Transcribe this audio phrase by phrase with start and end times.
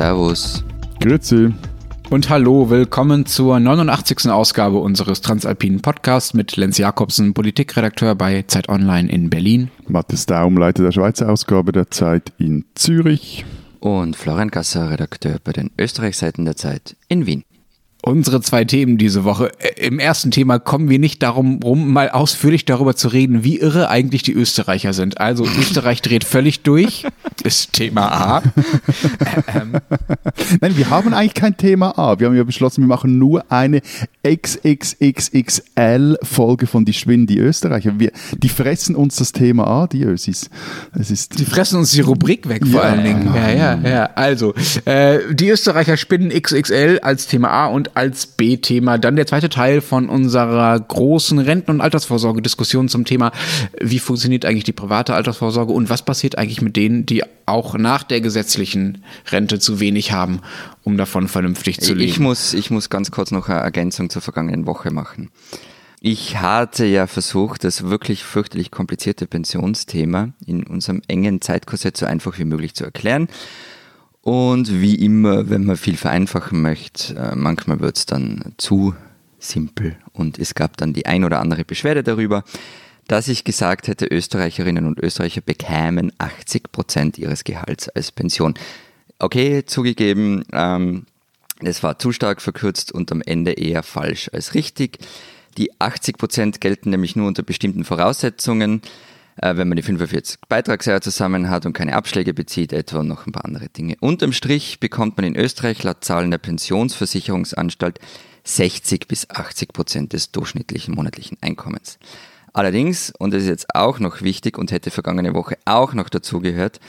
[0.00, 0.64] Servus.
[0.98, 1.52] Grüezi.
[2.08, 4.30] Und hallo, willkommen zur 89.
[4.30, 9.70] Ausgabe unseres Transalpinen Podcasts mit Lenz Jakobsen, Politikredakteur bei Zeit Online in Berlin.
[9.88, 13.44] Matthias Daum, Leiter der Schweizer Ausgabe der Zeit in Zürich.
[13.78, 17.44] Und Florian Gasser, Redakteur bei den Österreichseiten der Zeit in Wien.
[18.02, 19.52] Unsere zwei Themen diese Woche.
[19.58, 23.58] Äh, Im ersten Thema kommen wir nicht darum rum, mal ausführlich darüber zu reden, wie
[23.58, 25.20] irre eigentlich die Österreicher sind.
[25.20, 27.04] Also Österreich dreht völlig durch,
[27.44, 28.38] ist Thema A.
[29.54, 29.76] ähm.
[30.62, 32.18] Nein, wir haben eigentlich kein Thema A.
[32.18, 33.82] Wir haben ja beschlossen, wir machen nur eine
[34.26, 37.98] XXXXL-Folge von Die Schwinden, die Österreicher.
[37.98, 40.48] Wir, die fressen uns das Thema A, die Ösis.
[40.98, 42.88] Es ist die fressen uns die Rubrik weg, vor ja.
[42.88, 43.30] allen Dingen.
[43.34, 44.08] Ja, ja, ja.
[44.14, 44.54] Also,
[44.86, 49.80] äh, die Österreicher spinnen XXL als Thema A und als B-Thema dann der zweite Teil
[49.80, 53.32] von unserer großen Renten- und Altersvorsorge-Diskussion zum Thema,
[53.80, 58.02] wie funktioniert eigentlich die private Altersvorsorge und was passiert eigentlich mit denen, die auch nach
[58.02, 60.40] der gesetzlichen Rente zu wenig haben,
[60.82, 62.10] um davon vernünftig zu leben.
[62.10, 65.30] Ich muss, ich muss ganz kurz noch eine Ergänzung zur vergangenen Woche machen.
[66.02, 72.38] Ich hatte ja versucht, das wirklich fürchterlich komplizierte Pensionsthema in unserem engen Zeitkorsett so einfach
[72.38, 73.28] wie möglich zu erklären.
[74.22, 78.94] Und wie immer, wenn man viel vereinfachen möchte, äh, manchmal wird es dann zu
[79.38, 82.44] simpel und es gab dann die ein oder andere Beschwerde darüber,
[83.08, 88.54] dass ich gesagt hätte, Österreicherinnen und Österreicher bekämen 80 Prozent ihres Gehalts als Pension.
[89.18, 91.06] Okay, zugegeben, ähm,
[91.60, 94.98] das war zu stark verkürzt und am Ende eher falsch als richtig.
[95.58, 98.82] Die 80 Prozent gelten nämlich nur unter bestimmten Voraussetzungen
[99.42, 103.32] wenn man die 45 Beitragsjahre zusammen hat und keine Abschläge bezieht, etwa und noch ein
[103.32, 103.96] paar andere Dinge.
[104.00, 107.98] Unterm Strich bekommt man in Österreich laut Zahlen der Pensionsversicherungsanstalt
[108.44, 111.98] 60 bis 80 Prozent des durchschnittlichen monatlichen Einkommens.
[112.52, 116.80] Allerdings, und das ist jetzt auch noch wichtig und hätte vergangene Woche auch noch dazugehört,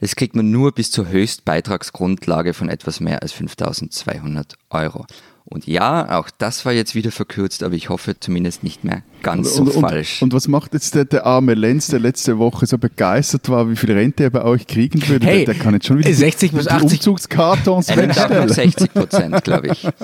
[0.00, 5.06] das kriegt man nur bis zur Höchstbeitragsgrundlage von etwas mehr als 5200 Euro.
[5.44, 9.52] Und ja, auch das war jetzt wieder verkürzt, aber ich hoffe zumindest nicht mehr ganz
[9.52, 10.22] und, so und, falsch.
[10.22, 13.76] Und, was macht jetzt der, der, arme Lenz, der letzte Woche so begeistert war, wie
[13.76, 15.26] viel Rente er bei euch kriegen würde?
[15.26, 18.48] Hey, der, der, kann jetzt schon wieder 60 die, bis 80 die Umzugskartons wegstellen.
[18.48, 19.86] 60 Prozent, glaube ich.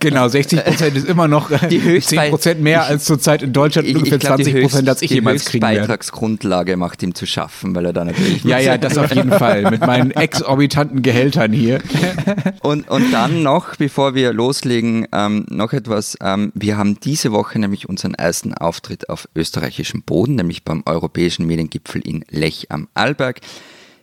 [0.00, 3.52] Genau, 60 Prozent ist immer noch die Höchst 10 Prozent mehr ich, als zurzeit in
[3.52, 5.74] Deutschland, ich, ungefähr 20 Prozent, als ich jemals kriegen werde.
[5.74, 8.44] Die Beitragsgrundlage macht ihm zu schaffen, weil er da natürlich...
[8.44, 11.80] Ja, ja, das auf jeden Fall, mit meinen exorbitanten Gehältern hier.
[12.62, 16.16] Und, und dann noch, bevor wir loslegen, ähm, noch noch etwas.
[16.20, 18.67] Ähm, wir haben diese Woche nämlich unseren ersten Auftritt
[19.08, 23.40] auf österreichischem Boden, nämlich beim Europäischen Mediengipfel in Lech am Arlberg.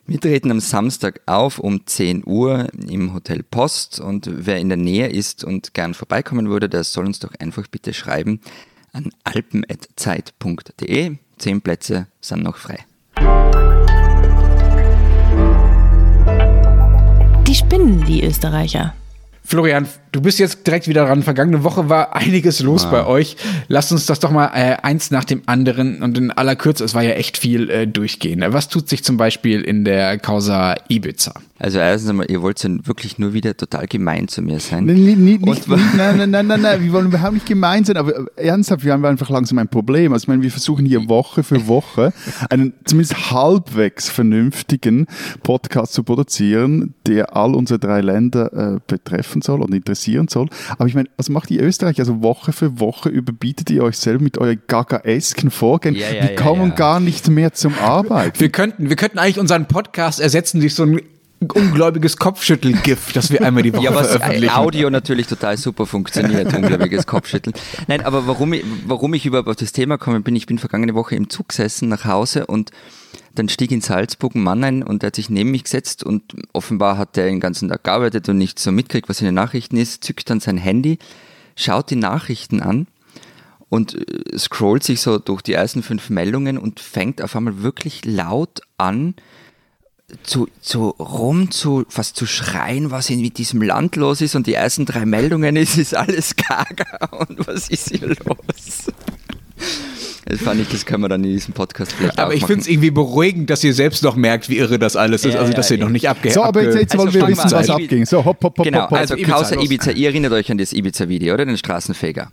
[0.07, 4.77] Wir treten am Samstag auf um 10 Uhr im Hotel Post und wer in der
[4.77, 8.39] Nähe ist und gern vorbeikommen würde, der soll uns doch einfach bitte schreiben
[8.93, 11.17] an alpen.zeit.de.
[11.37, 12.85] Zehn Plätze sind noch frei.
[17.47, 18.93] Die spinnen, die Österreicher.
[19.43, 21.23] Florian, du bist jetzt direkt wieder dran.
[21.23, 22.91] Vergangene Woche war einiges los ah.
[22.91, 23.35] bei euch.
[23.67, 26.95] Lass uns das doch mal äh, eins nach dem anderen und in aller Kürze, es
[26.95, 28.43] war ja echt viel äh, durchgehen.
[28.47, 31.33] Was tut sich zum Beispiel in der Causa Ibiza?
[31.57, 34.85] Also erstens einmal, ihr wollt ja wirklich nur wieder total gemein zu mir sein.
[34.85, 37.95] Nein, nicht, nicht, nicht, nein, nein, nein, nein, nein, wir wollen überhaupt nicht gemein sein,
[37.95, 40.11] aber ernsthaft, wir haben einfach langsam ein Problem.
[40.11, 42.11] Also ich meine, wir versuchen hier Woche für Woche
[42.49, 45.07] einen zumindest halbwegs vernünftigen
[45.43, 49.73] Podcast zu produzieren, der all unsere drei Länder äh, betreffen soll und
[50.05, 50.47] interessieren soll.
[50.77, 51.99] Aber ich meine, was macht ihr Österreich?
[51.99, 55.99] Also Woche für Woche überbietet ihr euch selber mit euren gagaesken Vorgängen.
[55.99, 58.39] Ja, ja, wir kommen ja, gar nicht mehr zum Arbeiten.
[58.39, 61.01] Wir könnten, wir könnten eigentlich unseren Podcast ersetzen durch so ein
[61.53, 64.19] ungläubiges Kopfschüttelgif, das wir einmal die Woche ja, was.
[64.55, 67.53] Audio natürlich total super funktioniert, ungläubiges Kopfschütteln.
[67.87, 70.95] Nein, aber warum ich, warum ich überhaupt auf das Thema komme, bin, ich bin vergangene
[70.95, 72.71] Woche im Zug gesessen nach Hause und
[73.35, 76.23] dann stieg in Salzburg ein Mann ein und der hat sich neben mich gesetzt und
[76.53, 79.77] offenbar hat er den ganzen Tag gearbeitet und nicht so mitkriegt, was in den Nachrichten
[79.77, 80.97] ist, zückt dann sein Handy,
[81.55, 82.87] schaut die Nachrichten an
[83.69, 88.05] und äh, scrollt sich so durch die ersten fünf Meldungen und fängt auf einmal wirklich
[88.05, 89.15] laut an,
[90.23, 94.47] zu, zu rum zu fast zu schreien, was in mit diesem Land los ist und
[94.47, 98.87] die ersten drei Meldungen ist, ist alles gaga und was ist hier los?
[100.27, 102.67] Das fand ich, das können wir dann in diesem Podcast vielleicht Aber ich finde es
[102.67, 105.69] irgendwie beruhigend, dass ihr selbst noch merkt, wie irre das alles ist, ja, also dass
[105.69, 105.85] ja, ihr ja.
[105.85, 108.05] noch nicht abgehört So, aber jetzt, jetzt wollen also wir wissen, was abging.
[108.07, 108.97] So, hopp, hopp, hopp, genau, hopp, hopp.
[108.97, 111.45] also Ibiza, Causa Ibiza, ihr erinnert euch an das Ibiza-Video, oder?
[111.45, 112.31] Den Straßenfeger.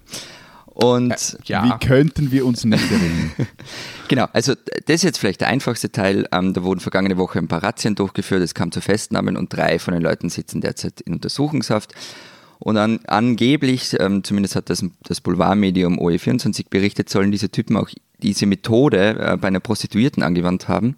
[0.75, 1.65] Und äh, ja.
[1.65, 3.33] wie könnten wir uns nicht erinnern?
[4.09, 4.55] genau, also
[4.87, 6.27] das ist jetzt vielleicht der einfachste Teil.
[6.33, 9.79] Ähm, da wurden vergangene Woche ein paar Razzien durchgeführt, es kam zu Festnahmen und drei
[9.79, 11.93] von den Leuten sitzen derzeit in Untersuchungshaft.
[12.63, 17.89] Und an, angeblich, ähm, zumindest hat das, das Boulevardmedium OE24 berichtet, sollen diese Typen auch
[18.23, 20.97] diese Methode äh, bei einer Prostituierten angewandt haben,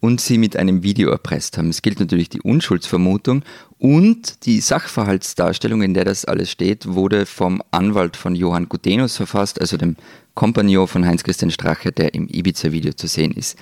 [0.00, 1.68] und sie mit einem Video erpresst haben.
[1.68, 3.42] Es gilt natürlich die Unschuldsvermutung
[3.78, 9.60] und die Sachverhaltsdarstellung, in der das alles steht, wurde vom Anwalt von Johann Gutenus verfasst,
[9.60, 9.96] also dem
[10.34, 13.58] Kompagnon von Heinz-Christian Strache, der im Ibiza-Video zu sehen ist.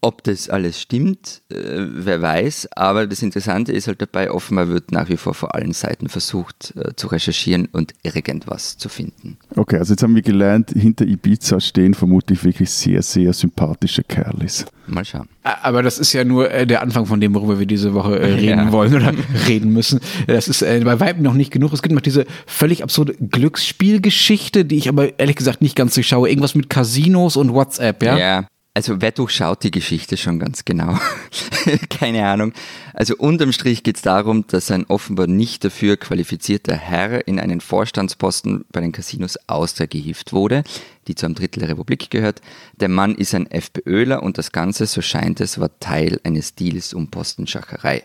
[0.00, 4.92] Ob das alles stimmt, äh, wer weiß, aber das Interessante ist halt dabei, offenbar wird
[4.92, 9.38] nach wie vor vor allen Seiten versucht äh, zu recherchieren und irgendwas zu finden.
[9.56, 14.66] Okay, also jetzt haben wir gelernt, hinter Ibiza stehen vermutlich wirklich sehr, sehr sympathische Kerlis.
[14.86, 15.28] Mal schauen.
[15.42, 18.44] Aber das ist ja nur äh, der Anfang von dem, worüber wir diese Woche reden
[18.66, 18.72] Ja.
[18.72, 19.12] wollen oder
[19.48, 19.98] reden müssen.
[20.28, 21.72] Das ist bei Weitem noch nicht genug.
[21.72, 26.28] Es gibt noch diese völlig absurde Glücksspielgeschichte, die ich aber ehrlich gesagt nicht ganz durchschaue.
[26.28, 28.16] Irgendwas mit Casinos und WhatsApp, ja?
[28.16, 28.46] Ja,
[28.78, 30.96] also wer durchschaut die Geschichte schon ganz genau?
[31.90, 32.52] Keine Ahnung.
[32.94, 37.60] Also unterm Strich geht es darum, dass ein offenbar nicht dafür qualifizierter Herr in einen
[37.60, 40.62] Vorstandsposten bei den Casinos Austria gehievt wurde,
[41.08, 42.40] die zu einem Drittel der Republik gehört.
[42.76, 46.94] Der Mann ist ein FPÖler und das Ganze, so scheint es, war Teil eines Deals
[46.94, 48.04] um Postenschacherei.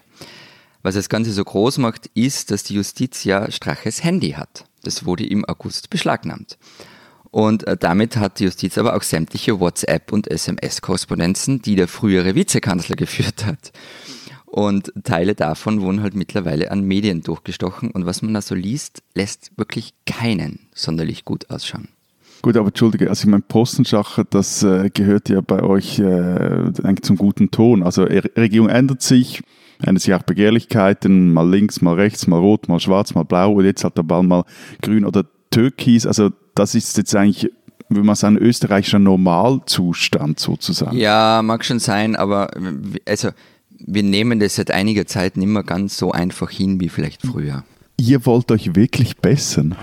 [0.81, 4.65] Was das Ganze so groß macht, ist, dass die Justiz ja Straches Handy hat.
[4.81, 6.57] Das wurde im August beschlagnahmt.
[7.33, 12.35] Und äh, damit hat die Justiz aber auch sämtliche WhatsApp- und SMS-Korrespondenzen, die der frühere
[12.35, 13.71] Vizekanzler geführt hat.
[14.45, 17.89] Und Teile davon wurden halt mittlerweile an Medien durchgestochen.
[17.89, 21.87] Und was man da so liest, lässt wirklich keinen sonderlich gut ausschauen.
[22.43, 27.01] Gut, aber entschuldige, also ich meine, Postenschacher, das äh, gehört ja bei euch äh, eigentlich
[27.01, 27.81] zum guten Ton.
[27.81, 29.41] Also Re- Regierung ändert sich,
[29.81, 33.65] ändert sich auch Begehrlichkeiten, mal links, mal rechts, mal rot, mal schwarz, mal blau und
[33.65, 34.43] jetzt hat der Ball mal
[34.83, 36.05] grün oder türkis.
[36.05, 37.51] Also das ist jetzt eigentlich,
[37.89, 40.97] würde man sagen, österreichischer Normalzustand sozusagen.
[40.97, 42.51] Ja, mag schon sein, aber
[43.05, 43.29] also
[43.85, 47.63] wir nehmen das seit einiger Zeit nicht mehr ganz so einfach hin wie vielleicht früher.
[47.97, 49.75] Ihr wollt euch wirklich bessern.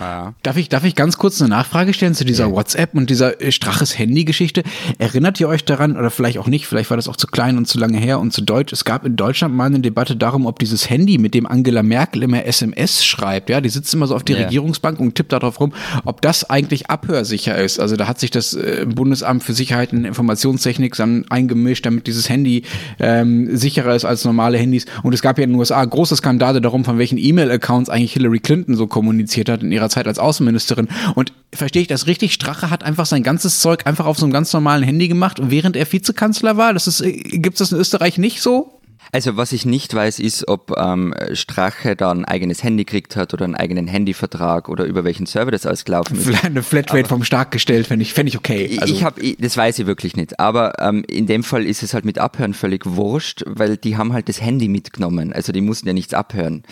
[0.42, 3.52] Darf ich, darf ich ganz kurz eine Nachfrage stellen zu dieser WhatsApp und dieser äh,
[3.52, 4.64] Straches Handy-Geschichte?
[4.98, 7.66] Erinnert ihr euch daran, oder vielleicht auch nicht, vielleicht war das auch zu klein und
[7.68, 8.72] zu lange her und zu deutsch.
[8.72, 12.24] Es gab in Deutschland mal eine Debatte darum, ob dieses Handy, mit dem Angela Merkel
[12.24, 14.40] immer SMS schreibt, ja, die sitzt immer so auf die Ja.
[14.40, 15.72] Regierungsbank und tippt da drauf rum,
[16.04, 17.78] ob das eigentlich abhörsicher ist.
[17.78, 22.28] Also da hat sich das äh, Bundesamt für Sicherheit und Informationstechnik dann eingemischt, damit dieses
[22.28, 22.64] Handy
[22.98, 24.86] ähm, sicherer ist als normale Handys.
[25.04, 28.40] Und es gab ja in den USA große Skandale darum, von welchen E-Mail-Accounts eigentlich Hillary
[28.40, 30.88] Clinton so kommuniziert hat in ihrer Zeit als Außenministerin.
[31.14, 32.32] Und verstehe ich das richtig?
[32.32, 35.76] Strache hat einfach sein ganzes Zeug einfach auf so einem ganz normalen Handy gemacht, während
[35.76, 36.72] er Vizekanzler war.
[36.72, 38.80] Das ist, gibt es das in Österreich nicht so?
[39.12, 43.34] Also was ich nicht weiß, ist, ob ähm, Strache da ein eigenes Handy gekriegt hat
[43.34, 46.26] oder einen eigenen Handyvertrag oder über welchen Server das alles gelaufen ist.
[46.26, 48.78] Vielleicht eine Flatrate vom Stark gestellt, fände ich, ich okay.
[48.80, 50.38] Also, ich habe, das weiß ich wirklich nicht.
[50.38, 54.12] Aber ähm, in dem Fall ist es halt mit Abhören völlig wurscht, weil die haben
[54.12, 55.32] halt das Handy mitgenommen.
[55.32, 56.62] Also die mussten ja nichts abhören.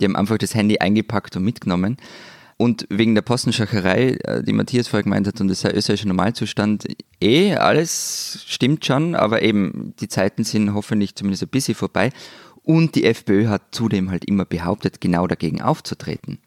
[0.00, 1.96] Die haben einfach das Handy eingepackt und mitgenommen.
[2.56, 6.86] Und wegen der Postenschacherei, äh, die Matthias vorher gemeint hat, und das sei österreichischer Normalzustand,
[7.20, 12.10] eh, alles stimmt schon, aber eben die Zeiten sind hoffentlich zumindest ein bisschen vorbei.
[12.64, 16.38] Und die FPÖ hat zudem halt immer behauptet, genau dagegen aufzutreten.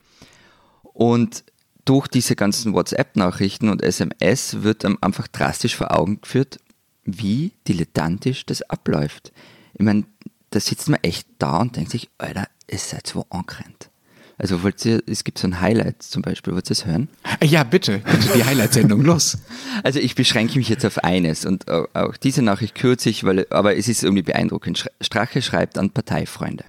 [0.84, 1.46] Und
[1.86, 6.60] durch diese ganzen WhatsApp-Nachrichten und SMS wird einem einfach drastisch vor Augen geführt,
[7.06, 9.32] wie dilettantisch das abläuft.
[9.74, 10.04] Ich meine,
[10.52, 13.90] da sitzt man echt da und denkt sich, Alter, ihr seid wo angerannt.
[14.38, 17.10] Also wollt ihr, es gibt so ein Highlight zum Beispiel, wollt ihr es hören?
[17.44, 19.38] ja, bitte, bitte die Highlight-Sendung, los.
[19.84, 23.46] Also ich beschränke mich jetzt auf eines und au- auch diese Nachricht kürze ich, weil,
[23.52, 24.90] aber es ist irgendwie beeindruckend.
[25.00, 26.66] Strache schreibt an Parteifreunde.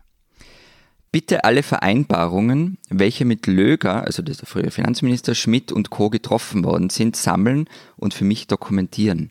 [1.13, 6.09] Bitte alle Vereinbarungen, welche mit Löger, also das ist der frühere Finanzminister, Schmidt und Co.
[6.11, 9.31] getroffen worden sind, sammeln und für mich dokumentieren.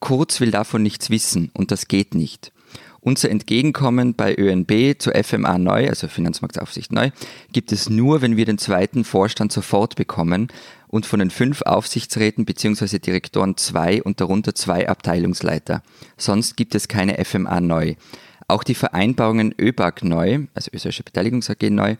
[0.00, 2.52] Kurz will davon nichts wissen und das geht nicht.
[3.06, 7.12] Unser Entgegenkommen bei ÖNB zur FMA neu, also Finanzmarktaufsicht neu,
[7.52, 10.48] gibt es nur, wenn wir den zweiten Vorstand sofort bekommen
[10.88, 12.98] und von den fünf Aufsichtsräten bzw.
[12.98, 15.84] Direktoren zwei und darunter zwei Abteilungsleiter.
[16.16, 17.94] Sonst gibt es keine FMA neu.
[18.48, 21.94] Auch die Vereinbarungen ÖBAG neu, also Österreichische Beteiligungs AG neu,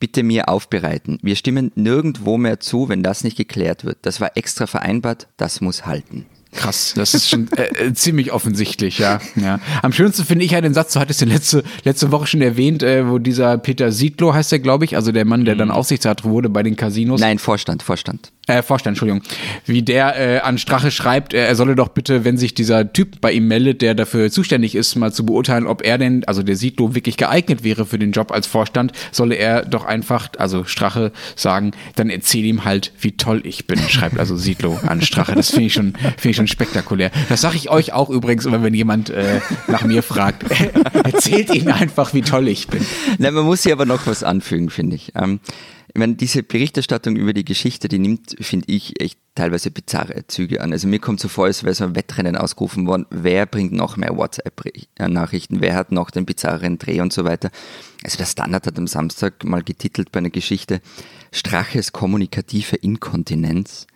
[0.00, 1.18] bitte mir aufbereiten.
[1.20, 3.98] Wir stimmen nirgendwo mehr zu, wenn das nicht geklärt wird.
[4.00, 6.24] Das war extra vereinbart, das muss halten.
[6.56, 9.20] Krass, das ist schon äh, äh, ziemlich offensichtlich, ja.
[9.36, 9.60] ja.
[9.82, 12.82] Am schönsten finde ich ja den Satz, du hattest den letzte, letzte Woche schon erwähnt,
[12.82, 16.24] äh, wo dieser Peter Siedlow heißt der, glaube ich, also der Mann, der dann Aufsichtsrat
[16.24, 17.20] wurde bei den Casinos.
[17.20, 18.32] Nein, Vorstand, Vorstand.
[18.46, 19.22] Äh, Vorstand, Entschuldigung.
[19.64, 23.20] Wie der äh, an Strache schreibt, äh, er solle doch bitte, wenn sich dieser Typ
[23.20, 26.54] bei ihm meldet, der dafür zuständig ist, mal zu beurteilen, ob er denn, also der
[26.54, 31.10] Siedlow, wirklich geeignet wäre für den Job als Vorstand, solle er doch einfach, also Strache
[31.34, 35.34] sagen, dann erzähl ihm halt, wie toll ich bin, schreibt also Siedlow an Strache.
[35.34, 37.10] Das finde ich schon, finde ich schon spektakulär.
[37.28, 40.44] Das sage ich euch auch übrigens immer, wenn jemand äh, nach mir fragt.
[40.92, 42.84] Erzählt ihm einfach, wie toll ich bin.
[43.18, 45.12] Nein, man muss hier aber noch was anfügen, finde ich.
[45.14, 45.40] Ähm,
[45.96, 50.60] ich meine, diese Berichterstattung über die Geschichte, die nimmt, finde ich, echt teilweise bizarre Züge
[50.60, 50.72] an.
[50.72, 53.06] Also mir kommt so vor, als wäre so ein Wettrennen ausgerufen worden.
[53.08, 55.62] Wer bringt noch mehr WhatsApp-Nachrichten?
[55.62, 57.50] Wer hat noch den bizarren Dreh und so weiter?
[58.04, 60.82] Also der Standard hat am Samstag mal getitelt bei einer Geschichte
[61.32, 63.86] Straches kommunikative Inkontinenz.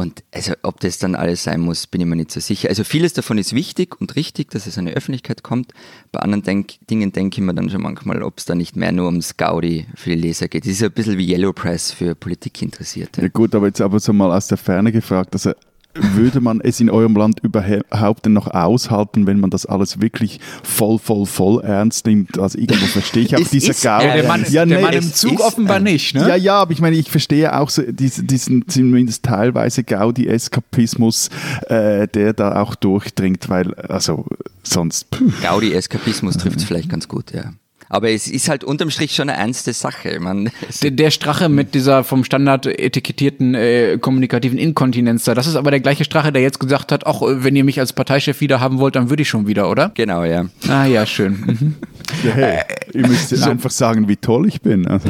[0.00, 2.70] Und also, ob das dann alles sein muss, bin ich mir nicht so sicher.
[2.70, 5.74] Also vieles davon ist wichtig und richtig, dass es an die Öffentlichkeit kommt.
[6.10, 8.92] Bei anderen Denk Dingen denke ich mir dann schon manchmal, ob es da nicht mehr
[8.92, 10.64] nur ums Gaudi für die Leser geht.
[10.64, 13.20] Das ist ein bisschen wie Yellow Press für Politikinteressierte.
[13.20, 15.52] Ja gut, aber jetzt aber so mal aus der Ferne gefragt, also
[15.94, 20.40] würde man es in eurem Land überhaupt denn noch aushalten, wenn man das alles wirklich
[20.62, 22.38] voll, voll, voll ernst nimmt?
[22.38, 24.06] Also irgendwo verstehe ich auch ist Gaudi.
[24.06, 26.28] Ja, der Mann, ja, der nee, Mann im Zug ist offenbar nicht, ne?
[26.28, 31.30] Ja, ja, aber ich meine, ich verstehe auch so diesen, diesen zumindest teilweise Gaudi-Eskapismus,
[31.68, 34.26] äh, der da auch durchdringt, weil, also
[34.62, 35.08] sonst.
[35.42, 37.52] Gaudi-Eskapismus trifft es vielleicht ganz gut, ja.
[37.90, 40.18] Aber es ist halt unterm Strich schon eine ernste Sache.
[40.20, 40.50] Man,
[40.82, 45.70] Der, der Strache mit dieser vom Standard etikettierten äh, kommunikativen Inkontinenz da, das ist aber
[45.70, 48.60] der gleiche Strache, der jetzt gesagt hat, ach, äh, wenn ihr mich als Parteichef wieder
[48.60, 49.90] haben wollt, dann würde ich schon wieder, oder?
[49.94, 50.46] genau, ja.
[50.68, 51.32] Ah ja, schön.
[51.46, 51.74] Mhm.
[52.24, 52.58] Ja, hey,
[52.92, 54.84] ihr müsst einfach sagen, wie toll ich bin.
[54.88, 55.08] Also,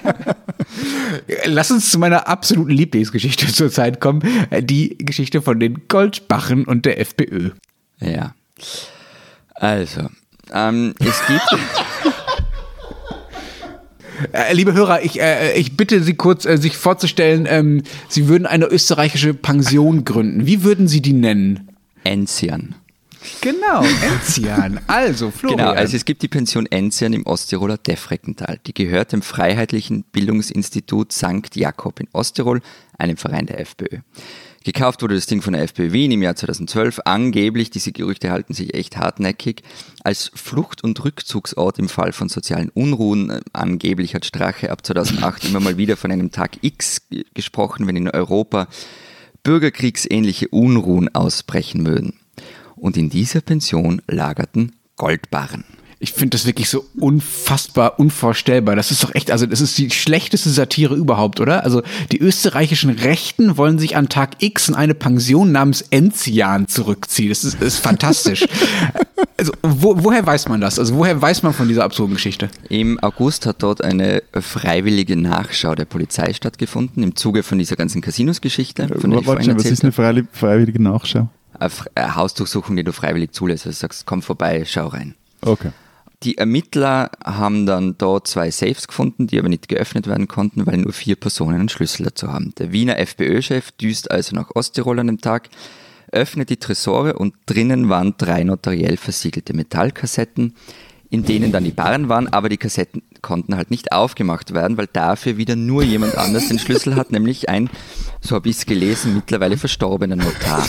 [1.44, 4.22] Lass uns zu meiner absoluten Lieblingsgeschichte zur Zeit kommen.
[4.50, 7.50] Äh, Die Geschichte von den Goldbachen und der FPÖ.
[8.00, 8.34] Ja.
[9.54, 10.08] Also,
[10.52, 11.42] ähm, es gibt.
[14.32, 18.46] Äh, liebe Hörer, ich, äh, ich bitte Sie kurz, äh, sich vorzustellen, ähm, Sie würden
[18.46, 20.46] eine österreichische Pension gründen.
[20.46, 21.70] Wie würden Sie die nennen?
[22.04, 22.74] Enzian.
[23.40, 24.80] Genau, Enzian.
[24.86, 25.58] Also, Florian.
[25.58, 28.58] Genau, also es gibt die Pension Enzian im Osttiroler Deffreckental.
[28.66, 31.54] Die gehört dem Freiheitlichen Bildungsinstitut St.
[31.54, 32.60] Jakob in Osttirol,
[32.98, 33.98] einem Verein der FPÖ.
[34.62, 37.00] Gekauft wurde das Ding von der FPÖ Wien im Jahr 2012.
[37.06, 39.62] Angeblich, diese Gerüchte halten sich echt hartnäckig,
[40.04, 43.30] als Flucht- und Rückzugsort im Fall von sozialen Unruhen.
[43.30, 47.00] Äh, Angeblich hat Strache ab 2008 immer mal wieder von einem Tag X
[47.32, 48.68] gesprochen, wenn in Europa
[49.44, 52.20] bürgerkriegsähnliche Unruhen ausbrechen würden.
[52.76, 55.64] Und in dieser Pension lagerten Goldbarren.
[56.02, 58.74] Ich finde das wirklich so unfassbar unvorstellbar.
[58.74, 61.62] Das ist doch echt, also das ist die schlechteste Satire überhaupt, oder?
[61.62, 67.28] Also die österreichischen Rechten wollen sich an Tag X in eine Pension namens Enzian zurückziehen.
[67.28, 68.46] Das ist, ist fantastisch.
[69.36, 70.78] also wo, woher weiß man das?
[70.78, 72.48] Also woher weiß man von dieser absurden Geschichte?
[72.70, 78.00] Im August hat dort eine freiwillige Nachschau der Polizei stattgefunden, im Zuge von dieser ganzen
[78.00, 78.88] Casinos-Geschichte.
[78.88, 81.28] Von der ich Warte was ist eine freiwillige Nachschau?
[81.58, 83.66] Eine Hausdurchsuchung, die du freiwillig zulässt.
[83.66, 85.14] Also du sagst, komm vorbei, schau rein.
[85.42, 85.72] Okay.
[86.22, 90.76] Die Ermittler haben dann dort zwei Safes gefunden, die aber nicht geöffnet werden konnten, weil
[90.76, 92.52] nur vier Personen einen Schlüssel dazu haben.
[92.58, 95.48] Der Wiener FPÖ-Chef düst also nach Osttirol an dem Tag,
[96.12, 100.54] öffnet die Tresore und drinnen waren drei notariell versiegelte Metallkassetten,
[101.08, 104.88] in denen dann die Barren waren, aber die Kassetten konnten halt nicht aufgemacht werden, weil
[104.92, 107.70] dafür wieder nur jemand anders den Schlüssel hat, nämlich ein,
[108.20, 110.68] so habe ich es gelesen, mittlerweile verstorbener Notar.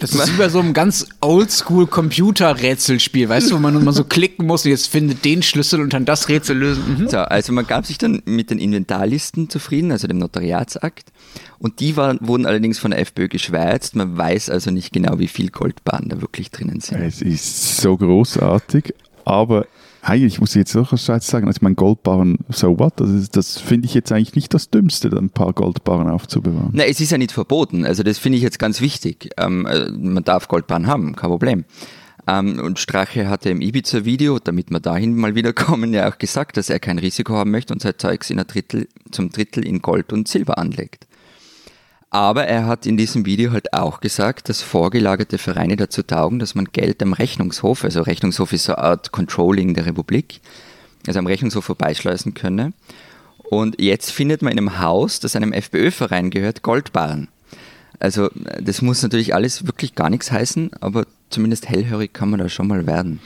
[0.00, 3.92] Das ist wie bei so einem ganz oldschool Computer-Rätselspiel, weißt du, wo man nur mal
[3.92, 6.98] so klicken muss und jetzt findet den Schlüssel und dann das Rätsel lösen.
[6.98, 7.08] Mhm.
[7.08, 11.12] So, also man gab sich dann mit den Inventarlisten zufrieden, also dem Notariatsakt.
[11.58, 13.96] Und die waren, wurden allerdings von der FPÖ geschwärzt.
[13.96, 17.00] Man weiß also nicht genau, wie viel Goldbahnen da wirklich drinnen sind.
[17.00, 19.66] Es ist so großartig, aber
[20.40, 22.94] muss ich jetzt auch sagen, also mein Goldbarren, so what?
[23.00, 26.70] Das, ist- das finde ich jetzt eigentlich nicht das Dümmste, dann ein paar Goldbarren aufzubewahren.
[26.72, 27.84] Na, es ist ja nicht verboten.
[27.84, 29.30] Also das finde ich jetzt ganz wichtig.
[29.36, 31.64] Ähm, äh, man darf Goldbahn haben, kein Problem.
[32.26, 36.56] Ähm, und Strache hatte im Ibiza-Video, damit wir dahin mal wieder kommen, ja auch gesagt,
[36.58, 40.12] dass er kein Risiko haben möchte und sein Zeugs in Drittel, zum Drittel in Gold
[40.12, 41.07] und Silber anlegt.
[42.10, 46.54] Aber er hat in diesem Video halt auch gesagt, dass vorgelagerte Vereine dazu taugen, dass
[46.54, 50.40] man Geld am Rechnungshof, also Rechnungshof ist so eine Art Controlling der Republik,
[51.06, 52.72] also am Rechnungshof vorbeischleusen könne.
[53.50, 57.28] Und jetzt findet man in einem Haus, das einem FPÖ-Verein gehört, Goldbarren.
[57.98, 58.30] Also
[58.62, 62.68] das muss natürlich alles wirklich gar nichts heißen, aber zumindest hellhörig kann man da schon
[62.68, 63.20] mal werden.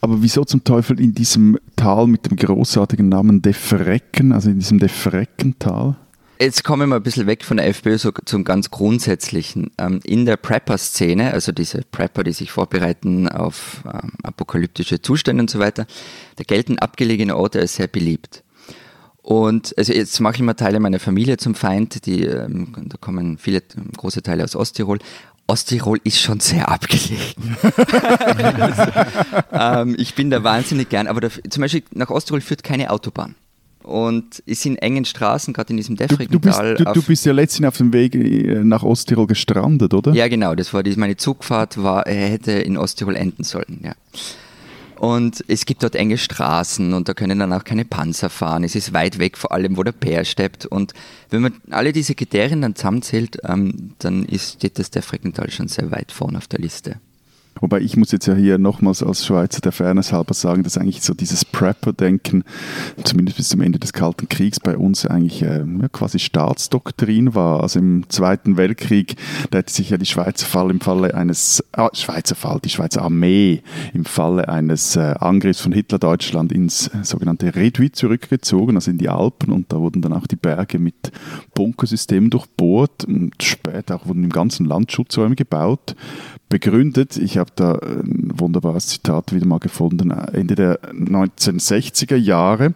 [0.00, 4.78] Aber wieso zum Teufel in diesem Tal mit dem großartigen Namen Deferecken, also in diesem
[4.78, 5.96] Defereckental?
[6.42, 9.70] Jetzt kommen wir ein bisschen weg von der FPÖ so zum ganz Grundsätzlichen.
[9.78, 15.50] Ähm, In der Prepper-Szene, also diese Prepper, die sich vorbereiten auf ähm, apokalyptische Zustände und
[15.50, 15.86] so weiter,
[16.34, 18.42] da gelten abgelegene Orte als sehr beliebt.
[19.22, 23.38] Und also jetzt mache ich mal Teile meiner Familie zum Feind, die, ähm, da kommen
[23.38, 23.62] viele
[23.96, 24.98] große Teile aus Osttirol.
[25.46, 27.56] Osttirol ist schon sehr abgelegen.
[28.58, 28.82] also,
[29.52, 33.36] ähm, ich bin da wahnsinnig gern, aber da, zum Beispiel nach Osttirol führt keine Autobahn.
[33.82, 37.66] Und ist in engen Straßen, gerade in diesem Du, du, du, du bist ja letztens
[37.68, 40.12] auf dem Weg äh, nach Osttirol gestrandet, oder?
[40.12, 43.94] ja, genau, das war die, meine Zugfahrt, war, er hätte in Osttirol enden sollen, ja.
[45.02, 48.62] Und es gibt dort enge Straßen und da können dann auch keine Panzer fahren.
[48.62, 50.64] Es ist weit weg, vor allem wo der Bär steppt.
[50.64, 50.94] Und
[51.28, 55.66] wenn man alle diese Kriterien dann zusammenzählt, ähm, dann ist, steht das der Freckental schon
[55.66, 57.00] sehr weit vorne auf der Liste.
[57.60, 61.02] Wobei ich muss jetzt ja hier nochmals als Schweizer der Fairness halber sagen, dass eigentlich
[61.02, 62.44] so dieses Prepper-Denken,
[63.04, 67.62] zumindest bis zum Ende des Kalten Kriegs bei uns eigentlich äh, ja, quasi Staatsdoktrin war.
[67.62, 69.16] Also im Zweiten Weltkrieg,
[69.50, 73.02] da hätte sich ja die Schweizer Fall im Falle eines, ah, Schweizer Fall, die Schweizer
[73.02, 79.08] Armee im Falle eines äh, Angriffs von Hitler-Deutschland ins sogenannte Reduit zurückgezogen, also in die
[79.08, 79.52] Alpen.
[79.52, 81.12] Und da wurden dann auch die Berge mit
[81.54, 83.04] Bunkersystemen durchbohrt.
[83.04, 85.94] Und später auch wurden im ganzen Land Schutzräume gebaut
[86.52, 87.16] begründet.
[87.16, 92.74] Ich habe da ein wunderbares Zitat wieder mal gefunden, Ende der 1960er Jahre.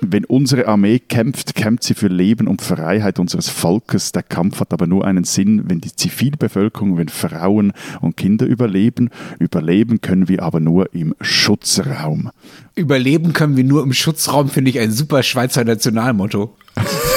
[0.00, 4.12] Wenn unsere Armee kämpft, kämpft sie für Leben und Freiheit unseres Volkes.
[4.12, 9.10] Der Kampf hat aber nur einen Sinn, wenn die Zivilbevölkerung, wenn Frauen und Kinder überleben.
[9.38, 12.30] Überleben können wir aber nur im Schutzraum.
[12.74, 16.56] Überleben können wir nur im Schutzraum, finde ich ein super Schweizer Nationalmotto.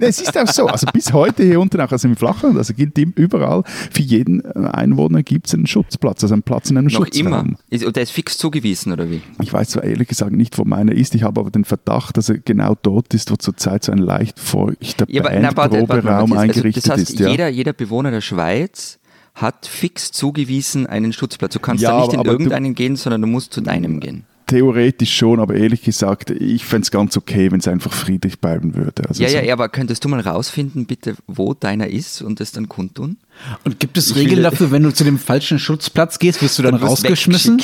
[0.00, 0.66] es ist auch so.
[0.66, 5.22] Also bis heute hier unten, auch also im Flachland, also gilt überall, für jeden Einwohner
[5.22, 7.44] gibt es einen Schutzplatz, also einen Platz in einem Noch immer.
[7.70, 9.20] Ist, und der ist fix zugewiesen, oder wie?
[9.42, 12.28] Ich weiß zwar ehrlich gesagt nicht, wo meiner ist, ich habe aber den Verdacht, dass
[12.28, 16.92] er genau dort ist, wo zurzeit so ein leicht feuchter Ja, Bandproberaum also, eingerichtet das
[16.92, 17.20] heißt, ist.
[17.20, 17.28] Ja.
[17.28, 18.98] jeder, jeder Bewohner der Schweiz
[19.34, 21.52] hat fix zugewiesen einen Schutzplatz.
[21.52, 24.24] Du kannst Ja, da nicht in irgendeinen gehen, sondern du musst zu deinem gehen.
[24.48, 28.74] Theoretisch schon, aber ehrlich gesagt, ich fände es ganz okay, wenn es einfach friedlich bleiben
[28.74, 29.06] würde.
[29.06, 32.40] Also Ja, so, ja, ja, aber könntest du mal rausfinden, bitte, wo deiner ist und
[32.40, 33.18] das dann kundtun?
[33.64, 36.62] Und gibt es Ich Regeln dafür, wenn du zu dem falschen Schutzplatz gehst, wirst du
[36.62, 37.62] dann wirst rausgeschmissen?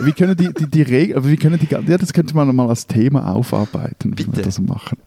[0.00, 2.68] Wie können die, die, die Regeln, aber wie können die, ja, das könnte man mal
[2.68, 4.42] als Thema aufarbeiten, wie wir Bitte.
[4.42, 4.98] das machen.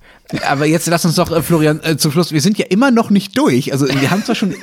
[0.48, 3.10] Aber jetzt lass uns doch, äh, Florian, äh, zum Schluss, wir sind ja immer noch
[3.10, 3.72] nicht durch.
[3.72, 4.54] Also wir haben zwar schon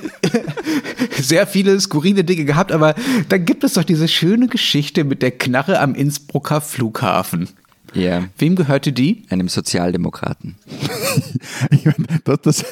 [1.20, 2.94] sehr viele skurrile Dinge gehabt, aber
[3.28, 7.48] dann gibt es doch diese schöne Geschichte mit der Knarre am Innsbrucker Flughafen.
[7.94, 9.22] Ja, Wem gehörte die?
[9.30, 10.56] einem Sozialdemokraten.
[11.70, 12.64] Ich meine, das, das,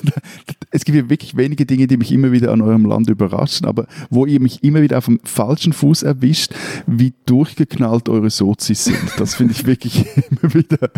[0.71, 3.87] es gibt ja wirklich wenige Dinge, die mich immer wieder an eurem Land überraschen, aber
[4.11, 6.53] wo ihr mich immer wieder auf dem falschen Fuß erwischt,
[6.87, 8.99] wie durchgeknallt eure Sozis sind.
[9.17, 10.91] Das finde ich wirklich immer wieder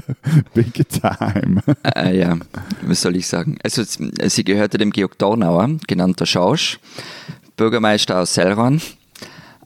[0.54, 1.62] big time.
[1.94, 2.36] Äh, ja,
[2.82, 3.58] was soll ich sagen?
[3.62, 6.80] Also sie gehörte dem Georg Dornauer, genannter Schausch,
[7.56, 8.80] Bürgermeister aus Sellron,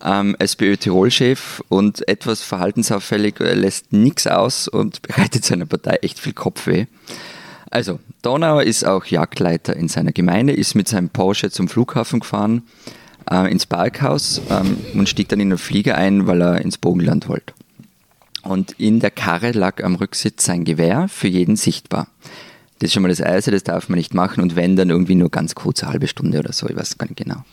[0.04, 6.86] ähm, SPÖ-Tirol-Chef und etwas verhaltensauffällig, lässt nichts aus und bereitet seiner Partei echt viel Kopfweh.
[7.70, 12.62] Also, Donauer ist auch Jagdleiter in seiner Gemeinde, ist mit seinem Porsche zum Flughafen gefahren,
[13.30, 17.28] äh, ins Parkhaus ähm, und stieg dann in den Flieger ein, weil er ins Bogenland
[17.28, 17.54] wollte.
[18.42, 22.08] Und in der Karre lag am Rücksitz sein Gewehr, für jeden sichtbar.
[22.78, 25.14] Das ist schon mal das Erste, das darf man nicht machen und wenn, dann irgendwie
[25.14, 27.44] nur ganz kurz, eine halbe Stunde oder so, ich weiß gar nicht genau.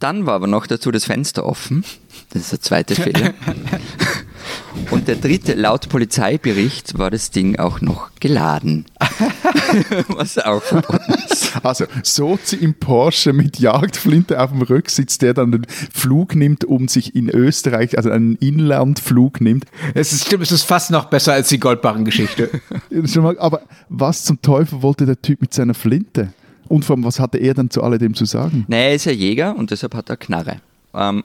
[0.00, 1.84] Dann war aber noch dazu das Fenster offen.
[2.30, 3.34] Das ist der zweite Fehler.
[4.90, 8.86] Und der dritte, laut Polizeibericht, war das Ding auch noch geladen.
[10.08, 11.52] Was auch verboten ist.
[11.62, 16.88] Also, Sozi im Porsche mit Jagdflinte auf dem Rücksitz, der dann den Flug nimmt, um
[16.88, 19.66] sich in Österreich, also einen Inlandflug nimmt.
[19.94, 22.50] Es ist, stimmt, es ist fast noch besser als die Goldbarren-Geschichte.
[23.38, 26.32] Aber was zum Teufel wollte der Typ mit seiner Flinte?
[26.70, 28.64] Und vor allem, was hatte er dann zu alledem zu sagen?
[28.68, 30.60] Naja, er ist ja Jäger und deshalb hat er Knarre.
[30.94, 31.22] Ähm,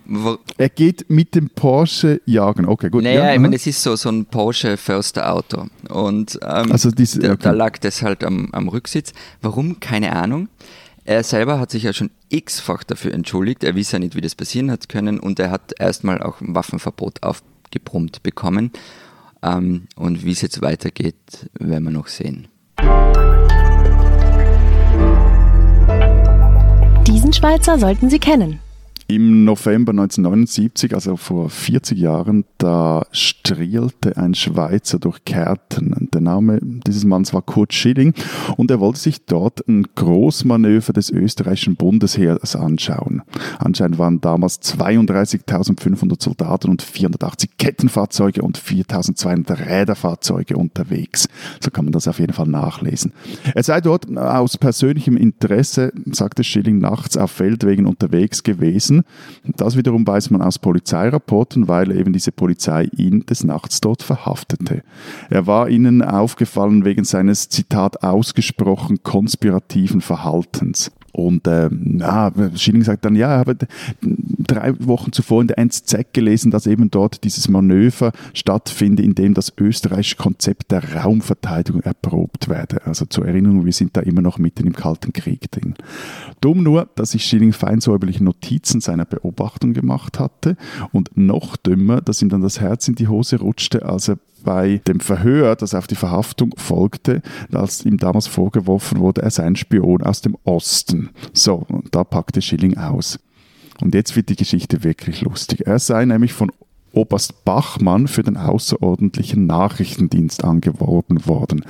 [0.57, 2.65] Er geht mit dem Porsche jagen.
[2.67, 3.03] Okay, gut.
[3.03, 5.65] naja, ja, ich meine, es ist so, so ein Porsche Förster Auto.
[5.89, 7.43] Und ähm, Also diese- da, okay.
[7.43, 9.13] da lag das halt am, am Rücksitz.
[9.41, 9.79] Warum?
[9.79, 10.49] Keine Ahnung.
[11.03, 13.63] Er selber hat sich ja schon x-fach dafür entschuldigt.
[13.63, 15.19] Er weiß ja nicht, wie das passieren hat können.
[15.19, 18.71] Und er hat erstmal auch ein Waffenverbot aufgebrummt bekommen.
[19.43, 21.15] Ähm, und wie es jetzt weitergeht,
[21.59, 22.47] werden wir noch sehen.
[27.25, 28.59] Diesen Schweizer sollten Sie kennen.
[29.07, 36.09] Im November 1979, also vor 40 Jahren, da strielte ein Schweizer durch Kärnten.
[36.11, 38.15] Der Name dieses Manns war Kurt Schilling
[38.57, 43.21] und er wollte sich dort ein Großmanöver des österreichischen Bundesheers anschauen.
[43.59, 51.29] Anscheinend waren damals 32.500 Soldaten und 480 Kettenfahrzeuge und 4.200 Räderfahrzeuge unterwegs.
[51.59, 53.13] So kann man das auf jeden Fall nachlesen.
[53.53, 58.94] Er sei dort aus persönlichem Interesse, sagte Schilling, nachts auf Feldwegen unterwegs gewesen.
[59.57, 64.83] Das wiederum weiß man aus Polizeirapporten, weil eben diese Polizei ihn des Nachts dort verhaftete.
[65.29, 70.91] Er war ihnen aufgefallen wegen seines, Zitat, ausgesprochen konspirativen Verhaltens.
[71.11, 73.55] Und äh, ja, Schilling sagt dann, ja, aber
[74.45, 79.33] drei Wochen zuvor in der NZZ gelesen, dass eben dort dieses Manöver stattfindet, in dem
[79.33, 82.85] das österreichische Konzept der Raumverteidigung erprobt werde.
[82.85, 85.75] Also zur Erinnerung, wir sind da immer noch mitten im Kalten Krieg drin.
[86.41, 90.57] Dumm nur, dass sich Schilling feinsäuberliche Notizen seiner Beobachtung gemacht hatte
[90.91, 94.79] und noch dümmer, dass ihm dann das Herz in die Hose rutschte, als er bei
[94.87, 99.55] dem Verhör, das auf die Verhaftung folgte, als ihm damals vorgeworfen wurde, er sei ein
[99.55, 101.09] Spion aus dem Osten.
[101.33, 103.19] So, und da packte Schilling aus.
[103.81, 105.67] Und jetzt wird die Geschichte wirklich lustig.
[105.67, 106.51] Er sei nämlich von
[106.91, 111.65] Oberst Bachmann für den außerordentlichen Nachrichtendienst angeworben worden.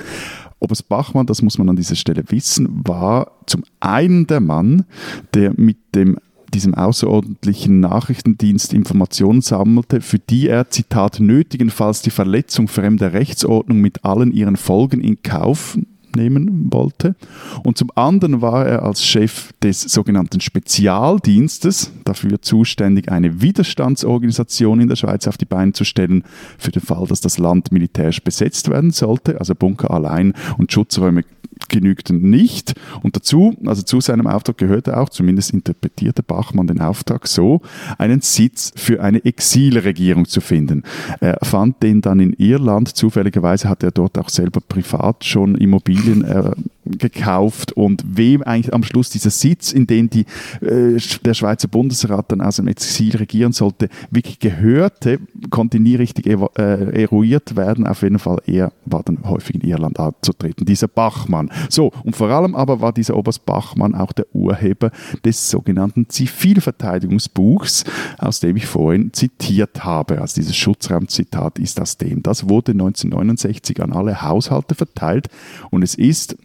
[0.59, 4.85] Oberst Bachmann, das muss man an dieser Stelle wissen, war zum einen der Mann,
[5.33, 6.17] der mit dem
[6.53, 14.05] diesem außerordentlichen Nachrichtendienst Informationen sammelte, für die er, Zitat, nötigenfalls die Verletzung fremder Rechtsordnung mit
[14.05, 15.77] allen ihren Folgen in Kauf
[16.15, 17.15] nehmen wollte.
[17.63, 24.87] Und zum anderen war er als Chef des sogenannten Spezialdienstes dafür zuständig, eine Widerstandsorganisation in
[24.87, 26.23] der Schweiz auf die Beine zu stellen,
[26.57, 31.23] für den Fall, dass das Land militärisch besetzt werden sollte, also Bunker allein und Schutzräume
[31.69, 32.73] genügten nicht.
[33.03, 37.61] Und dazu, also zu seinem Auftrag gehörte auch, zumindest interpretierte Bachmann den Auftrag so,
[37.97, 40.83] einen Sitz für eine Exilregierung zu finden.
[41.19, 42.89] Er fand den dann in Irland.
[42.89, 46.51] Zufälligerweise hat er dort auch selber privat schon Immobilien äh,
[46.85, 50.25] gekauft und wem eigentlich am Schluss dieser Sitz, in dem die,
[50.61, 55.19] äh, der Schweizer Bundesrat dann aus dem Exil regieren sollte, wirklich gehörte,
[55.49, 57.87] konnte nie richtig äh, eruiert werden.
[57.87, 61.49] Auf jeden Fall, er war dann häufig in Irland anzutreten, dieser Bachmann.
[61.69, 64.91] So, und vor allem aber war dieser Oberst Bachmann auch der Urheber
[65.23, 67.83] des sogenannten Zivilverteidigungsbuchs,
[68.17, 70.21] aus dem ich vorhin zitiert habe.
[70.21, 72.21] Also dieses Schutzraumzitat ist aus dem.
[72.23, 75.27] Das wurde 1969 an alle Haushalte verteilt
[75.71, 76.37] und es ist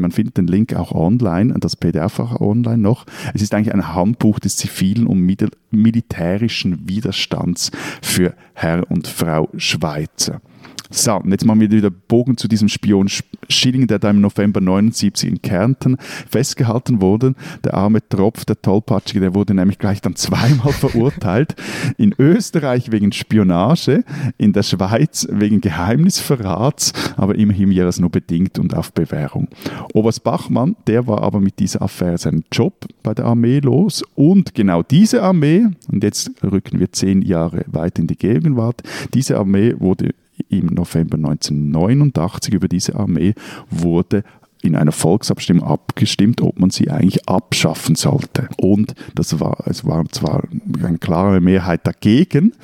[0.00, 3.06] man findet den Link auch online, das PDF auch online noch.
[3.34, 5.20] Es ist eigentlich ein Handbuch des zivilen und
[5.70, 10.40] militärischen Widerstands für Herr und Frau Schweizer.
[10.94, 13.08] So, und jetzt machen wir wieder Bogen zu diesem Spion
[13.48, 15.96] Schilling, der da im November 79 in Kärnten
[16.28, 17.34] festgehalten wurde.
[17.64, 21.56] Der arme Tropf, der Tollpatschige, der wurde nämlich gleich dann zweimal verurteilt.
[21.96, 24.04] In Österreich wegen Spionage,
[24.36, 29.48] in der Schweiz wegen Geheimnisverrats, aber immerhin es nur bedingt und auf Bewährung.
[29.94, 34.54] Oberst Bachmann, der war aber mit dieser Affäre seinen Job bei der Armee los und
[34.54, 38.82] genau diese Armee, und jetzt rücken wir zehn Jahre weit in die Gegenwart,
[39.14, 40.14] diese Armee wurde
[40.48, 43.34] im November 1989 über diese Armee
[43.70, 44.24] wurde
[44.62, 48.48] in einer Volksabstimmung abgestimmt, ob man sie eigentlich abschaffen sollte.
[48.56, 50.44] Und das war, es war zwar
[50.82, 52.54] eine klare Mehrheit dagegen,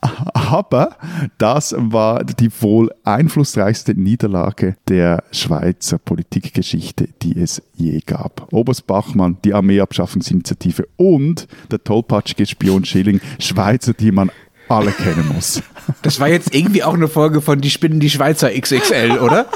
[0.34, 0.96] aber
[1.38, 8.52] das war die wohl einflussreichste Niederlage der Schweizer Politikgeschichte, die es je gab.
[8.52, 14.30] Oberst Bachmann, die Armeeabschaffungsinitiative und der tollpatschige Spion Schilling, Schweizer, die man
[14.68, 15.62] alle kennen muss.
[16.02, 19.46] Das war jetzt irgendwie auch eine Folge von Die Spinnen die Schweizer XXL, oder?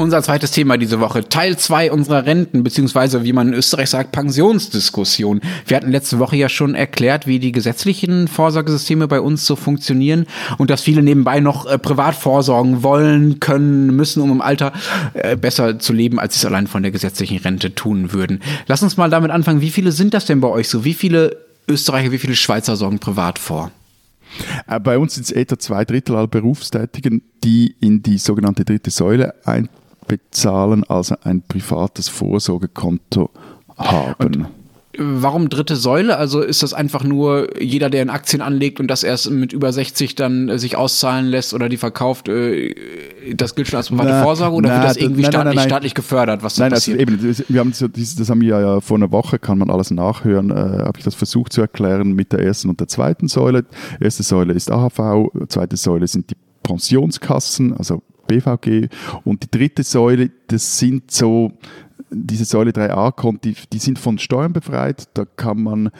[0.00, 4.12] Unser zweites Thema diese Woche, Teil 2 unserer Renten, beziehungsweise wie man in Österreich sagt,
[4.12, 5.42] Pensionsdiskussion.
[5.66, 10.24] Wir hatten letzte Woche ja schon erklärt, wie die gesetzlichen Vorsorgesysteme bei uns so funktionieren
[10.56, 14.72] und dass viele nebenbei noch äh, privat vorsorgen wollen, können, müssen, um im Alter
[15.12, 18.40] äh, besser zu leben, als sie es allein von der gesetzlichen Rente tun würden.
[18.68, 19.60] Lass uns mal damit anfangen.
[19.60, 20.82] Wie viele sind das denn bei euch so?
[20.82, 21.36] Wie viele
[21.68, 23.70] Österreicher, wie viele Schweizer sorgen privat vor?
[24.66, 28.90] Äh, bei uns sind es etwa zwei Drittel aller Berufstätigen, die in die sogenannte dritte
[28.90, 29.68] Säule ein
[30.10, 33.30] bezahlen, also ein privates Vorsorgekonto
[33.76, 34.48] haben.
[34.98, 36.16] Und warum dritte Säule?
[36.16, 39.72] Also ist das einfach nur jeder, der in Aktien anlegt und das erst mit über
[39.72, 42.74] 60 dann äh, sich auszahlen lässt oder die verkauft, äh,
[43.36, 45.68] das gilt schon als private na, Vorsorge oder na, wird das irgendwie nein, staatlich, nein,
[45.68, 46.42] staatlich, gefördert?
[46.42, 49.58] Was nein, also eben, wir haben das, das haben wir ja vor einer Woche, kann
[49.58, 52.88] man alles nachhören, äh, habe ich das versucht zu erklären mit der ersten und der
[52.88, 53.64] zweiten Säule.
[54.00, 58.88] Erste Säule ist AHV, zweite Säule sind die Pensionskassen, also BVG.
[59.24, 61.50] Und die dritte Säule, das sind so
[62.12, 65.08] diese Säule 3a-Konti, die sind von Steuern befreit.
[65.14, 65.90] Da kann man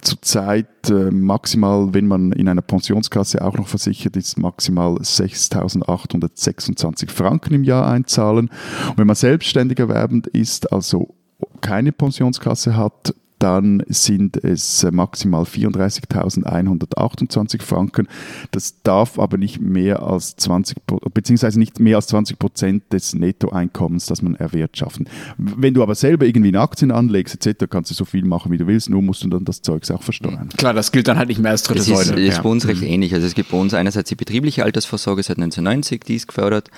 [0.00, 7.54] zurzeit äh, maximal, wenn man in einer Pensionskasse auch noch versichert ist, maximal 6.826 Franken
[7.54, 8.50] im Jahr einzahlen.
[8.88, 11.14] Und wenn man selbstständig erwerbend ist, also
[11.60, 18.08] keine Pensionskasse hat, dann sind es äh, maximal 34.128 Franken.
[18.50, 20.76] Das darf aber nicht mehr als 20,
[21.14, 25.08] beziehungsweise nicht mehr als 20 Prozent des Nettoeinkommens, das man erwirtschaften.
[25.36, 28.58] Wenn du aber selber irgendwie in Aktien anlegst etc., kannst du so viel machen, wie
[28.58, 30.48] du willst, nur musst du dann das Zeugs auch versteuern.
[30.56, 32.12] Klar, das gilt dann halt nicht mehr als dritte das Säule.
[32.12, 32.42] Das ist ja.
[32.42, 32.88] bei uns recht mhm.
[32.88, 33.14] ähnlich.
[33.14, 36.70] Also es gibt bei uns einerseits die betriebliche Altersvorsorge seit 1990, die ist gefördert.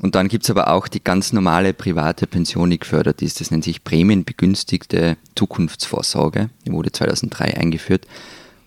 [0.00, 3.40] Und dann gibt's aber auch die ganz normale private Pension, die gefördert ist.
[3.40, 6.50] Das nennt sich prämienbegünstigte Zukunftsvorsorge.
[6.66, 8.06] Die wurde 2003 eingeführt.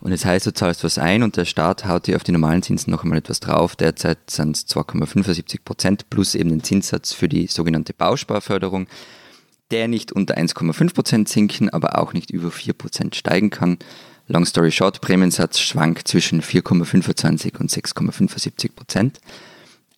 [0.02, 2.64] Und das heißt, du zahlst was ein und der Staat haut dir auf die normalen
[2.64, 3.76] Zinsen noch einmal etwas drauf.
[3.76, 8.88] Derzeit sind es 2,75 Prozent plus eben den Zinssatz für die sogenannte Bausparförderung,
[9.70, 13.78] der nicht unter 1,5 Prozent sinken, aber auch nicht über 4 Prozent steigen kann.
[14.28, 19.22] Long story short, Prämiensatz schwankt zwischen 4,25 und 6,75 Prozent.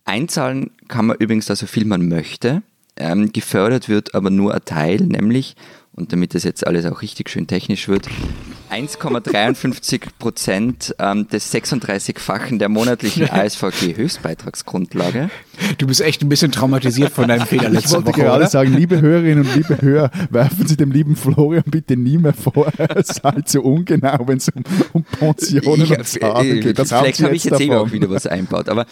[0.05, 2.61] Einzahlen kann man übrigens da so viel man möchte.
[2.95, 5.55] Ähm, gefördert wird aber nur ein Teil, nämlich,
[5.93, 8.07] und damit das jetzt alles auch richtig schön technisch wird,
[8.69, 15.29] 1,53 Prozent ähm, des 36-fachen der monatlichen ASVG-Höchstbeitragsgrundlage.
[15.77, 18.49] Du bist echt ein bisschen traumatisiert von deinem Fehler Ich letzte wollte Woche, gerade oder?
[18.49, 22.67] sagen, liebe Hörerinnen und liebe Hörer, werfen Sie dem lieben Florian bitte nie mehr vor,
[22.77, 24.63] er sei zu ungenau, wenn es um,
[24.93, 26.79] um Pensionen und Zahlen geht.
[26.79, 27.87] Das vielleicht habe ich jetzt eh davon.
[27.87, 28.69] auch wieder was einbaut.
[28.69, 28.85] Aber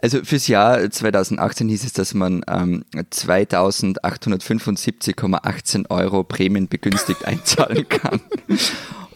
[0.00, 8.20] also fürs Jahr 2018 hieß es, dass man ähm, 2.875,18 Euro Prämien begünstigt einzahlen kann.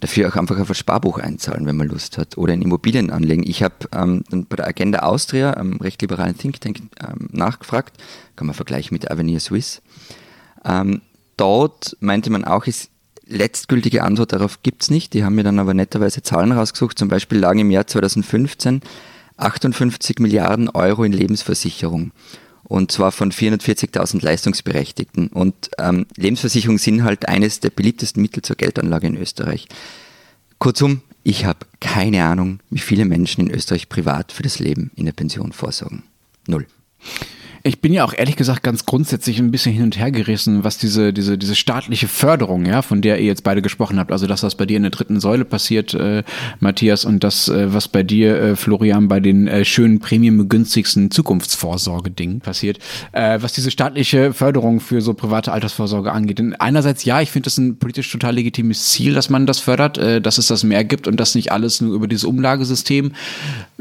[0.00, 3.44] dafür auch einfach auf ein Sparbuch einzahlen, wenn man Lust hat, oder in Immobilien anlegen.
[3.46, 7.96] Ich habe ähm, bei der Agenda Austria, einem recht liberalen Think Tank, ähm, nachgefragt,
[8.36, 9.80] kann man vergleichen mit Avenir Suisse.
[10.64, 11.02] Ähm,
[11.36, 12.90] dort meinte man auch, ist
[13.26, 15.14] letztgültige Antwort darauf gibt's nicht.
[15.14, 16.98] Die haben mir dann aber netterweise Zahlen rausgesucht.
[16.98, 18.82] Zum Beispiel lagen im Jahr 2015
[19.36, 22.12] 58 Milliarden Euro in Lebensversicherung.
[22.62, 25.28] Und zwar von 440.000 Leistungsberechtigten.
[25.28, 29.68] Und ähm, Lebensversicherungen sind halt eines der beliebtesten Mittel zur Geldanlage in Österreich.
[30.58, 35.04] Kurzum, ich habe keine Ahnung, wie viele Menschen in Österreich privat für das Leben in
[35.04, 36.04] der Pension vorsorgen.
[36.46, 36.66] Null.
[37.66, 40.76] Ich bin ja auch ehrlich gesagt ganz grundsätzlich ein bisschen hin und her gerissen, was
[40.76, 44.42] diese, diese, diese staatliche Förderung, ja, von der ihr jetzt beide gesprochen habt, also das,
[44.42, 46.24] was bei dir in der dritten Säule passiert, äh,
[46.60, 52.40] Matthias, und das, äh, was bei dir, äh, Florian, bei den äh, schönen premiumbegünstigsten Zukunftsvorsorge-Dingen
[52.40, 52.80] passiert,
[53.12, 56.40] äh, was diese staatliche Förderung für so private Altersvorsorge angeht.
[56.40, 59.96] Denn einerseits, ja, ich finde das ein politisch total legitimes Ziel, dass man das fördert,
[59.96, 63.12] äh, dass es das mehr gibt und dass nicht alles nur über dieses Umlagesystem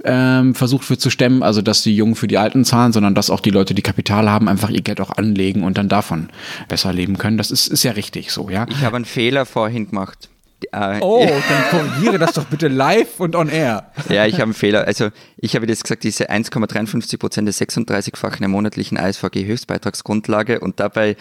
[0.06, 3.30] ähm, versucht wird zu stemmen, also dass die Jungen für die Alten zahlen, sondern dass
[3.30, 6.30] auch die Leute, die Kapital haben, einfach ihr Geld auch anlegen und dann davon
[6.68, 7.38] besser leben können.
[7.38, 8.66] Das ist, ist ja richtig so, ja.
[8.70, 10.30] Ich habe einen Fehler vorhin gemacht.
[10.72, 13.92] Äh, Oh, dann korrigiere das doch bitte live und on air.
[14.10, 14.86] Ja, ich habe einen Fehler.
[14.86, 21.16] Also ich habe jetzt gesagt, diese 1,53 Prozent des 36-fachen der monatlichen ASVG-Höchstbeitragsgrundlage und dabei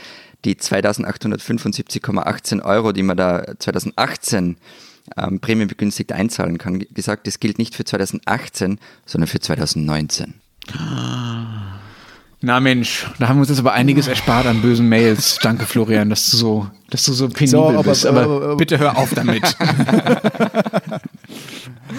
[0.45, 4.57] die 2.875,18 Euro, die man da 2018
[5.17, 10.35] ähm, prämienbegünstigt einzahlen kann, gesagt, das gilt nicht für 2018, sondern für 2019.
[12.45, 15.39] Na Mensch, da haben wir uns jetzt aber einiges erspart an bösen Mails.
[15.43, 18.05] Danke, Florian, dass du so, dass du so penibel So, aber- bist.
[18.05, 19.43] Aber, aber- aber- bitte hör auf damit.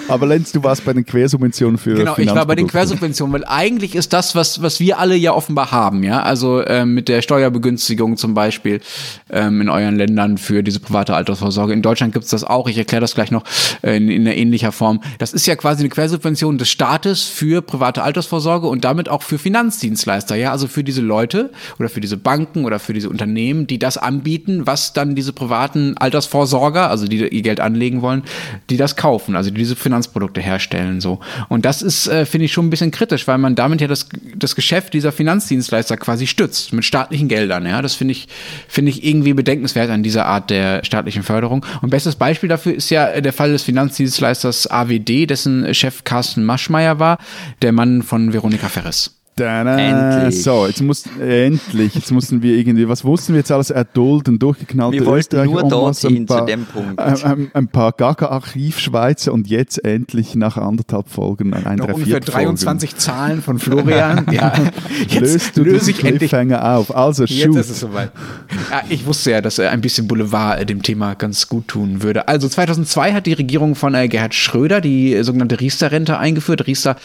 [0.08, 2.68] Aber Lenz, du warst bei den Quersubventionen für Genau, ich war bei den.
[2.68, 6.94] Quersubventionen, weil eigentlich ist das, was, was wir alle ja offenbar haben, ja, also ähm,
[6.94, 8.82] mit der Steuerbegünstigung zum Beispiel
[9.30, 11.74] ähm, in euren Ländern für diese private Altersvorsorge.
[11.74, 13.44] In Deutschland gibt's das auch, ich erkläre das gleich noch
[13.82, 15.02] äh, in, in ähnlicher Form.
[15.20, 19.38] Das ist ja quasi eine Quersubvention des Staates für private Altersvorsorge und damit auch für
[19.38, 23.80] Finanzdienstleister, ja, also für diese Leute oder für diese Banken oder für diese Unternehmen, die
[23.80, 28.24] das anbieten, was dann diese privaten Altersvorsorger, also die ihr Geld anlegen wollen,
[28.70, 31.20] die das kaufen, also die diese Finanzprodukte herstellen so.
[31.50, 34.08] Und das ist, äh, finde ich, schon ein bisschen kritisch, weil man damit ja das,
[34.36, 37.66] das Geschäft dieser Finanzdienstleister quasi stützt mit staatlichen Geldern.
[37.66, 38.28] Ja, das finde ich,
[38.68, 41.66] finde ich irgendwie bedenkenswert an dieser Art der staatlichen Förderung.
[41.82, 47.00] Und bestes Beispiel dafür ist ja der Fall des Finanzdienstleisters AWD, dessen Chef Carsten Maschmeyer
[47.00, 47.20] war,
[47.62, 49.23] der Mann von Veronika Ferres.
[49.36, 49.78] Tada.
[49.78, 50.44] Endlich.
[50.44, 55.00] So, jetzt muss endlich, jetzt mussten wir irgendwie, was wussten wir jetzt alles erdulden, durchgeknallte
[55.00, 57.00] Wir wollten nur dorthin, ein paar, zu dem Punkt.
[57.00, 62.22] Ein, ein, ein paar Gaga-Archivschweizer und jetzt endlich nach anderthalb Folgen ein, Noch drei, ungefähr
[62.22, 62.46] vier Folgen.
[62.46, 64.28] 23 Zahlen von Florian.
[64.32, 64.54] ja,
[65.08, 66.96] jetzt Löst du löse diesen ich endlich Cliffhanger auf.
[66.96, 67.56] Also, Jetzt shoot.
[67.56, 68.12] ist es soweit.
[68.70, 72.28] Ja, ich wusste ja, dass ein bisschen Boulevard äh, dem Thema ganz gut tun würde.
[72.28, 76.68] Also 2002 hat die Regierung von äh, Gerhard Schröder die äh, sogenannte Riester-Rente eingeführt.
[76.68, 76.98] Riester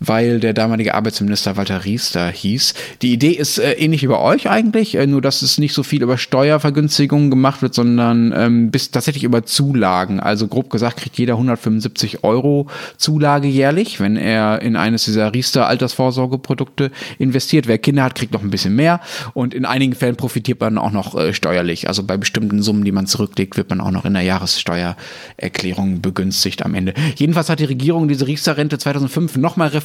[0.00, 2.74] weil der damalige Arbeitsminister Walter Riester hieß.
[3.02, 5.82] Die Idee ist äh, ähnlich wie bei euch eigentlich, äh, nur dass es nicht so
[5.82, 10.20] viel über Steuervergünstigungen gemacht wird, sondern ähm, bis tatsächlich über Zulagen.
[10.20, 15.66] Also grob gesagt kriegt jeder 175 Euro Zulage jährlich, wenn er in eines dieser Riester
[15.66, 17.66] Altersvorsorgeprodukte investiert.
[17.66, 19.00] Wer Kinder hat, kriegt noch ein bisschen mehr
[19.32, 21.88] und in einigen Fällen profitiert man auch noch äh, steuerlich.
[21.88, 26.64] Also bei bestimmten Summen, die man zurücklegt, wird man auch noch in der Jahressteuererklärung begünstigt
[26.64, 26.94] am Ende.
[27.16, 29.83] Jedenfalls hat die Regierung diese Riester-Rente 2005 nochmal reformiert,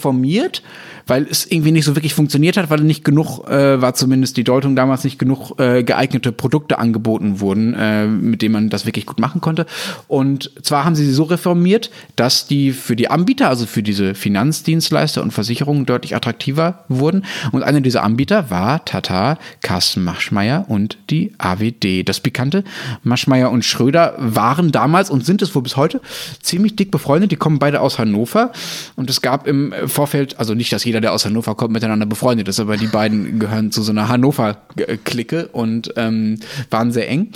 [1.10, 4.44] weil es irgendwie nicht so wirklich funktioniert hat, weil nicht genug, äh, war zumindest die
[4.44, 9.06] Deutung damals, nicht genug äh, geeignete Produkte angeboten wurden, äh, mit denen man das wirklich
[9.06, 9.66] gut machen konnte.
[10.08, 14.14] Und zwar haben sie sie so reformiert, dass die für die Anbieter, also für diese
[14.14, 17.26] Finanzdienstleister und Versicherungen deutlich attraktiver wurden.
[17.52, 22.04] Und einer dieser Anbieter war Tata, Carsten Maschmeyer und die AWD.
[22.04, 22.64] Das Pikante,
[23.04, 26.02] Maschmeyer und Schröder waren damals und sind es wohl bis heute
[26.42, 27.32] ziemlich dick befreundet.
[27.32, 28.52] Die kommen beide aus Hannover
[28.96, 32.48] und es gab im Vorfeld, also nicht, dass jeder, der aus Hannover kommt, miteinander befreundet
[32.48, 37.32] ist, aber die beiden gehören zu so einer Hannover-Clique und ähm, waren sehr eng.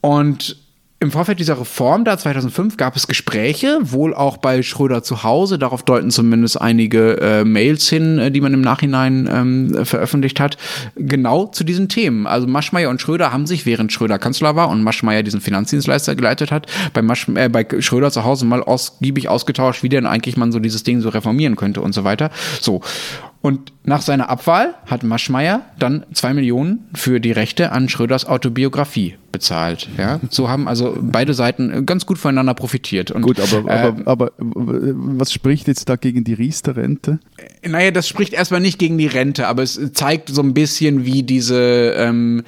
[0.00, 0.56] Und
[1.02, 5.58] im Vorfeld dieser Reform da 2005 gab es Gespräche, wohl auch bei Schröder zu Hause.
[5.58, 10.56] Darauf deuten zumindest einige äh, Mails hin, äh, die man im Nachhinein ähm, veröffentlicht hat,
[10.94, 12.28] genau zu diesen Themen.
[12.28, 16.52] Also Maschmeyer und Schröder haben sich, während Schröder Kanzler war und Maschmeyer diesen Finanzdienstleister geleitet
[16.52, 20.52] hat, bei, Masch äh, bei Schröder zu Hause mal ausgiebig ausgetauscht, wie denn eigentlich man
[20.52, 22.30] so dieses Ding so reformieren könnte und so weiter.
[22.60, 22.80] So.
[23.40, 29.16] Und nach seiner Abwahl hat Maschmeyer dann zwei Millionen für die Rechte an Schröders Autobiografie
[29.32, 29.88] bezahlt.
[29.98, 33.10] Ja, so haben also beide Seiten ganz gut voneinander profitiert.
[33.10, 37.18] Und, Gut, aber, äh, aber, aber was spricht jetzt da gegen die Riester-Rente?
[37.66, 41.22] naja, das spricht erstmal nicht gegen die Rente, aber es zeigt so ein bisschen, wie
[41.22, 42.42] diese, ähm,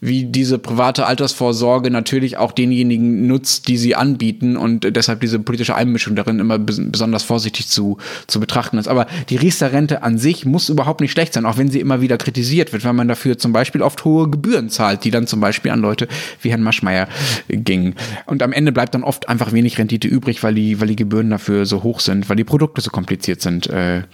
[0.00, 5.74] wie diese private Altersvorsorge natürlich auch denjenigen nutzt, die sie anbieten und deshalb diese politische
[5.74, 8.88] Einmischung darin immer bes besonders vorsichtig zu, zu betrachten ist.
[8.88, 12.16] Aber die Riester-Rente an sich muss überhaupt nicht schlecht sein, auch wenn sie immer wieder
[12.16, 15.70] kritisiert wird, weil man dafür zum Beispiel oft hohe Gebühren zahlt, die dann zum Beispiel
[15.70, 16.08] an Leute
[16.40, 17.06] wie Herrn Maschmeyer
[17.48, 17.94] gingen.
[18.24, 21.28] Und am Ende bleibt dann oft einfach wenig Rendite übrig, weil die, weil die Gebühren
[21.28, 24.04] dafür so hoch sind, weil die Produkte so kompliziert sind, äh,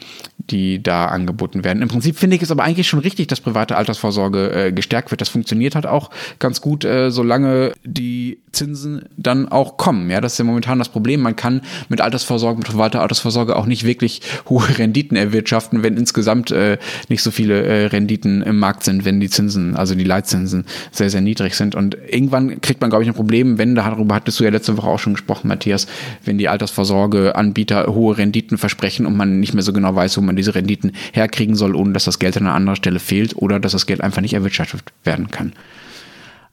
[0.50, 1.82] die da angeboten werden.
[1.82, 5.20] Im Prinzip finde ich es aber eigentlich schon richtig, dass private Altersvorsorge äh, gestärkt wird.
[5.20, 10.10] Das funktioniert halt auch ganz gut, äh, solange die Zinsen dann auch kommen.
[10.10, 11.20] Ja, das ist ja momentan das Problem.
[11.20, 16.50] Man kann mit Altersvorsorge, mit privater Altersvorsorge auch nicht wirklich hohe Renditen erwirtschaften, wenn insgesamt
[16.56, 20.64] äh, nicht so viele äh, Renditen im Markt sind, wenn die Zinsen, also die Leitzinsen
[20.90, 21.74] sehr, sehr niedrig sind.
[21.74, 24.88] Und irgendwann kriegt man, glaube ich, ein Problem, wenn, darüber hattest du ja letzte Woche
[24.88, 25.86] auch schon gesprochen, Matthias,
[26.24, 30.36] wenn die Altersvorsorgeanbieter hohe Renditen versprechen und man nicht mehr so genau weiß, wo man
[30.36, 33.72] diese Renditen herkriegen soll, ohne dass das Geld an einer anderen Stelle fehlt oder dass
[33.72, 35.52] das Geld einfach nicht erwirtschaftet werden kann.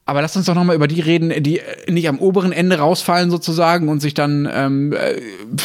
[0.06, 3.88] Aber lass uns doch nochmal über die reden, die nicht am oberen Ende rausfallen sozusagen
[3.88, 4.94] und sich dann ähm,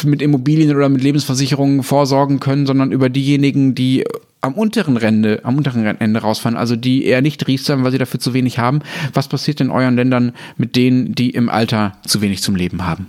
[0.05, 4.05] mit Immobilien oder mit Lebensversicherungen vorsorgen können, sondern über diejenigen, die
[4.41, 8.19] am unteren Ende, am unteren Ende rausfallen, also die eher nicht riestern, weil sie dafür
[8.19, 8.79] zu wenig haben.
[9.13, 13.07] Was passiert in euren Ländern mit denen, die im Alter zu wenig zum Leben haben?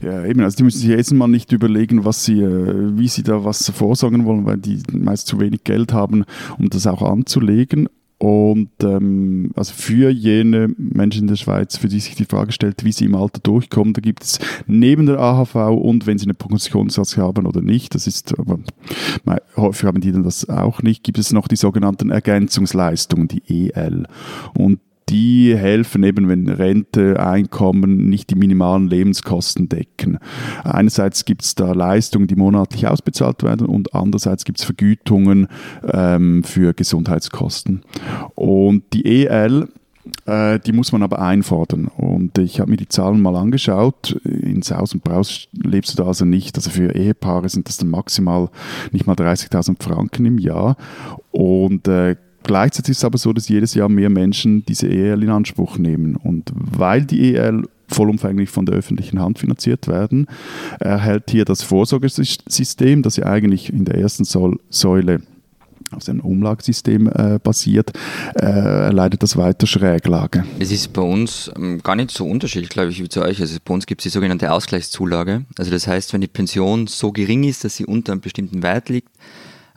[0.00, 3.22] Ja, eben, also die müssen sich jetzt mal nicht überlegen, was sie, äh, wie sie
[3.22, 6.24] da was vorsorgen wollen, weil die meist zu wenig Geld haben,
[6.58, 7.88] um das auch anzulegen.
[8.22, 12.84] Und ähm, also für jene Menschen in der Schweiz, für die sich die Frage stellt,
[12.84, 16.34] wie sie im Alter durchkommen, da gibt es neben der AHV und wenn sie eine
[16.34, 18.60] Progressionssatz haben oder nicht, das ist aber
[19.56, 24.06] häufig haben die dann das auch nicht, gibt es noch die sogenannten Ergänzungsleistungen, die EL.
[24.54, 24.78] Und
[25.12, 30.18] die helfen eben, wenn Rente, Einkommen nicht die minimalen Lebenskosten decken.
[30.64, 35.48] Einerseits gibt es da Leistungen, die monatlich ausbezahlt werden und andererseits gibt es Vergütungen
[35.92, 37.82] ähm, für Gesundheitskosten.
[38.34, 39.68] Und die EL
[40.26, 41.86] äh, die muss man aber einfordern.
[41.86, 44.12] Und ich habe mir die Zahlen mal angeschaut.
[44.24, 46.56] In Saus und Braus lebst du da also nicht.
[46.56, 48.48] Also für Ehepaare sind das dann maximal
[48.90, 50.76] nicht mal 30.000 Franken im Jahr.
[51.30, 55.30] Und äh, Gleichzeitig ist es aber so, dass jedes Jahr mehr Menschen diese EL in
[55.30, 56.16] Anspruch nehmen.
[56.16, 60.26] Und weil die EL vollumfänglich von der öffentlichen Hand finanziert werden,
[60.80, 65.20] erhält hier das Vorsorgesystem, das ja eigentlich in der ersten Säule
[65.94, 67.92] auf einem Umlagsystem äh, basiert,
[68.34, 70.44] äh, erleidet das weiter Schräglage.
[70.58, 73.40] Es ist bei uns ähm, gar nicht so unterschiedlich, glaube ich, wie zu euch.
[73.40, 75.44] Also bei uns gibt es die sogenannte Ausgleichszulage.
[75.58, 78.88] Also das heißt, wenn die Pension so gering ist, dass sie unter einem bestimmten Wert
[78.88, 79.08] liegt,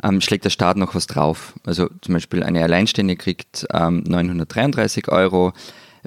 [0.05, 1.53] ähm, schlägt der Staat noch was drauf.
[1.65, 5.53] Also zum Beispiel eine Alleinstehende kriegt ähm, 933 Euro,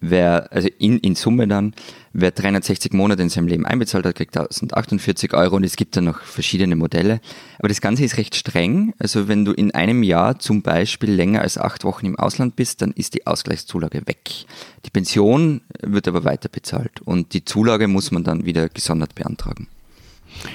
[0.01, 1.75] wer, also in, in Summe dann,
[2.13, 6.05] wer 360 Monate in seinem Leben einbezahlt hat, kriegt 1048 Euro und es gibt dann
[6.05, 7.21] noch verschiedene Modelle.
[7.59, 8.95] Aber das Ganze ist recht streng.
[8.99, 12.83] Also wenn du in einem Jahr zum Beispiel länger als acht Wochen im Ausland bist,
[12.83, 14.47] dann ist die Ausgleichszulage weg.
[14.85, 19.67] Die Pension wird aber weiter bezahlt und die Zulage muss man dann wieder gesondert beantragen.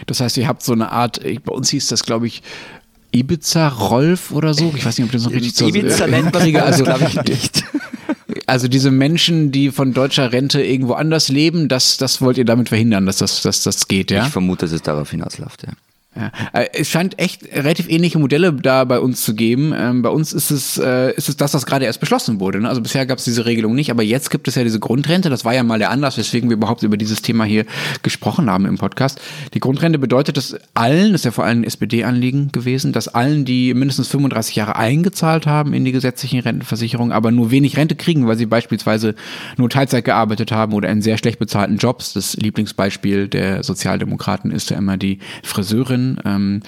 [0.06, 2.42] Das heißt, ihr habt so eine Art, bei uns hieß das, glaube ich,
[3.14, 4.74] Ibiza-Rolf oder so.
[4.76, 7.64] Ich weiß nicht, ob das noch richtig so Ibiza nennt man also, glaube ich nicht.
[8.48, 12.70] Also diese Menschen, die von deutscher Rente irgendwo anders leben, das, das wollt ihr damit
[12.70, 14.26] verhindern, dass das, dass das geht, ja?
[14.26, 15.74] Ich vermute, dass es darauf hinausläuft, ja.
[16.16, 16.32] Ja.
[16.54, 19.74] Äh, es scheint echt relativ ähnliche Modelle da bei uns zu geben.
[19.76, 22.62] Ähm, bei uns ist es, äh, ist es das, was gerade erst beschlossen wurde.
[22.62, 22.70] Ne?
[22.70, 25.30] Also bisher gab es diese Regelung nicht, aber jetzt gibt es ja diese Grundrente.
[25.30, 27.66] Das war ja mal der Anlass, weswegen wir überhaupt über dieses Thema hier
[28.04, 29.20] gesprochen haben im Podcast.
[29.54, 33.44] Die Grundrente bedeutet, dass allen, das ist ja vor allem ein SPD-Anliegen gewesen, dass allen,
[33.46, 38.28] die mindestens 35 Jahre eingezahlt haben in die gesetzlichen Rentenversicherungen, aber nur wenig Rente kriegen,
[38.28, 39.16] weil sie beispielsweise
[39.58, 42.14] nur Teilzeit gearbeitet haben oder in sehr schlecht bezahlten Jobs.
[42.14, 46.62] Das Lieblingsbeispiel der Sozialdemokraten ist ja immer die Friseurin ähm,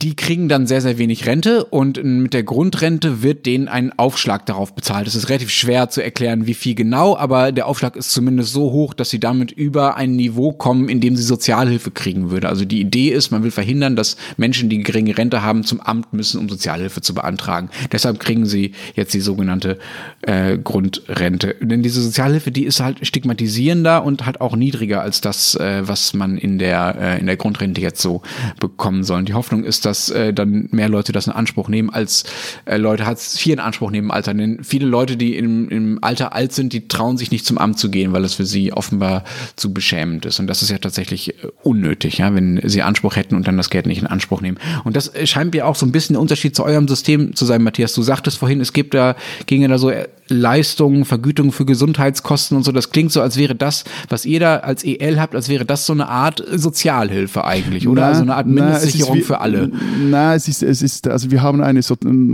[0.00, 4.46] die kriegen dann sehr, sehr wenig Rente und mit der Grundrente wird denen ein Aufschlag
[4.46, 5.08] darauf bezahlt.
[5.08, 8.70] Es ist relativ schwer zu erklären, wie viel genau, aber der Aufschlag ist zumindest so
[8.70, 12.48] hoch, dass sie damit über ein Niveau kommen, in dem sie Sozialhilfe kriegen würde.
[12.48, 16.12] Also die Idee ist, man will verhindern, dass Menschen, die geringe Rente haben, zum Amt
[16.12, 17.68] müssen, um Sozialhilfe zu beantragen.
[17.90, 19.78] Deshalb kriegen sie jetzt die sogenannte
[20.22, 21.56] äh, Grundrente.
[21.60, 26.14] Denn diese Sozialhilfe, die ist halt stigmatisierender und halt auch niedriger als das, äh, was
[26.14, 28.22] man in der, äh, in der Grundrente jetzt so
[28.60, 29.24] bekommen soll.
[29.24, 32.24] Die Hoffnung ist, dass äh, dann mehr Leute das in Anspruch nehmen, als
[32.66, 34.34] äh, Leute Hartz IV in Anspruch nehmen im Alter.
[34.34, 37.78] Denn viele Leute, die im, im Alter alt sind, die trauen sich nicht zum Amt
[37.78, 39.24] zu gehen, weil es für sie offenbar
[39.56, 40.38] zu beschämend ist.
[40.40, 43.70] Und das ist ja tatsächlich äh, unnötig, ja, wenn sie Anspruch hätten und dann das
[43.70, 44.58] Geld nicht in Anspruch nehmen.
[44.84, 47.44] Und das äh, scheint mir auch so ein bisschen der Unterschied zu eurem System zu
[47.44, 47.94] sein, Matthias.
[47.94, 49.16] Du sagtest vorhin, es gibt da,
[49.46, 52.72] ginge da so äh, Leistungen, Vergütungen für Gesundheitskosten und so.
[52.72, 55.86] Das klingt so, als wäre das, was ihr da als EL habt, als wäre das
[55.86, 58.02] so eine Art Sozialhilfe eigentlich, oder?
[58.02, 59.70] Na, also eine Art Mindestsicherung wie, für alle.
[59.98, 61.80] Nein, es ist, es ist, also wir haben eine,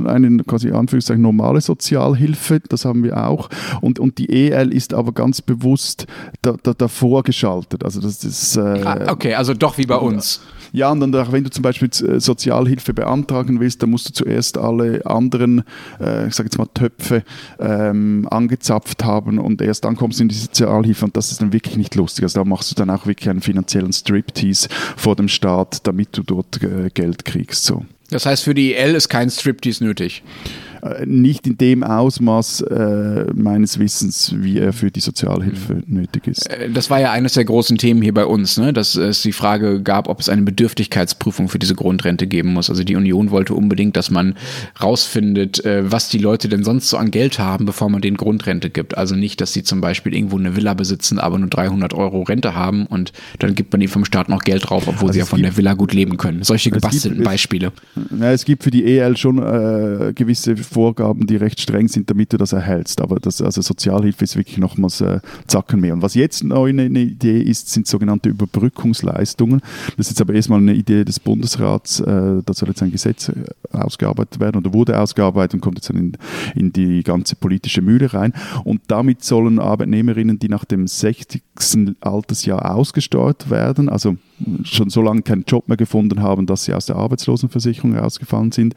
[0.06, 3.48] eine quasi Anführungszeichen normale Sozialhilfe, das haben wir auch.
[3.80, 6.06] Und, und die EL ist aber ganz bewusst
[6.42, 7.84] da, da, davor geschaltet.
[7.84, 8.56] Also das ist.
[8.56, 10.40] Äh, ah, okay, also doch wie bei uns.
[10.42, 14.58] Ja, und dann, wenn du zum Beispiel äh, Sozialhilfe beantragen willst, dann musst du zuerst
[14.58, 15.62] alle anderen,
[16.00, 17.22] äh, ich sage jetzt mal Töpfe,
[17.60, 21.52] ähm, angezapft haben und erst dann kommst du in die Sozialhilfe und das ist dann
[21.52, 22.24] wirklich nicht lustig.
[22.24, 26.24] Also da machst du dann auch wirklich einen finanziellen Striptease vor dem Staat, damit du
[26.24, 27.64] dort äh, Geld kriegst.
[27.64, 27.84] So.
[28.10, 30.22] Das heißt, für die EL ist kein Striptease nötig.
[31.06, 36.50] Nicht in dem Ausmaß äh, meines Wissens, wie er für die Sozialhilfe nötig ist.
[36.50, 38.72] Äh, das war ja eines der großen Themen hier bei uns, ne?
[38.72, 42.68] dass es die Frage gab, ob es eine Bedürftigkeitsprüfung für diese Grundrente geben muss.
[42.68, 44.34] Also die Union wollte unbedingt, dass man
[44.82, 48.68] rausfindet, äh, was die Leute denn sonst so an Geld haben, bevor man denen Grundrente
[48.68, 48.96] gibt.
[48.98, 52.54] Also nicht, dass sie zum Beispiel irgendwo eine Villa besitzen, aber nur 300 Euro Rente
[52.54, 55.24] haben und dann gibt man ihnen vom Staat noch Geld drauf, obwohl also sie ja
[55.24, 56.42] von gibt, der Villa gut leben können.
[56.42, 57.72] Solche gebastelten gibt, Beispiele.
[58.10, 62.32] Na, es gibt für die EL schon äh, gewisse Vorgaben, die recht streng sind, damit
[62.32, 63.00] du das erhältst.
[63.00, 65.94] Aber das, also Sozialhilfe ist wirklich nochmals äh, Zacken mehr.
[65.94, 69.60] Und was jetzt neu eine Idee ist, sind sogenannte Überbrückungsleistungen.
[69.96, 72.00] Das ist jetzt aber erstmal eine Idee des Bundesrats.
[72.00, 73.34] Äh, da soll jetzt ein Gesetz äh,
[73.72, 76.16] ausgearbeitet werden oder wurde ausgearbeitet und kommt jetzt in,
[76.56, 78.32] in die ganze politische Mühle rein.
[78.64, 81.40] Und damit sollen Arbeitnehmerinnen, die nach dem 60.
[82.00, 84.16] Altersjahr ausgesteuert werden, also
[84.64, 88.74] schon so lange keinen Job mehr gefunden haben, dass sie aus der Arbeitslosenversicherung rausgefallen sind,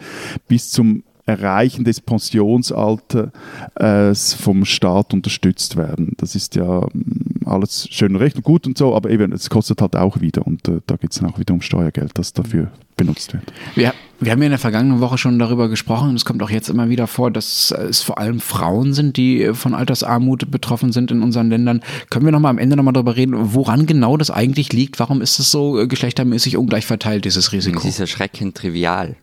[0.48, 3.32] bis zum Erreichen des Pensionsalters
[3.76, 6.14] äh, vom Staat unterstützt werden.
[6.18, 9.50] Das ist ja mm, alles schön und recht und gut und so, aber eben, es
[9.50, 12.32] kostet halt auch wieder und äh, da geht es dann auch wieder um Steuergeld, das
[12.32, 13.44] dafür benutzt wird.
[13.76, 16.50] Ja, wir haben ja in der vergangenen Woche schon darüber gesprochen und es kommt auch
[16.50, 21.12] jetzt immer wieder vor, dass es vor allem Frauen sind, die von Altersarmut betroffen sind
[21.12, 21.82] in unseren Ländern.
[22.10, 24.98] Können wir nochmal am Ende nochmal darüber reden, woran genau das eigentlich liegt?
[25.00, 27.80] Warum ist es so äh, geschlechtermäßig ungleich verteilt, dieses Risiko?
[27.80, 29.18] Es ist erschreckend trivial.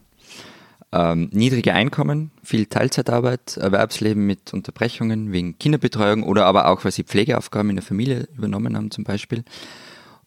[0.97, 7.03] Ähm, niedrige Einkommen, viel Teilzeitarbeit, Erwerbsleben mit Unterbrechungen wegen Kinderbetreuung oder aber auch, weil sie
[7.03, 9.43] Pflegeaufgaben in der Familie übernommen haben zum Beispiel.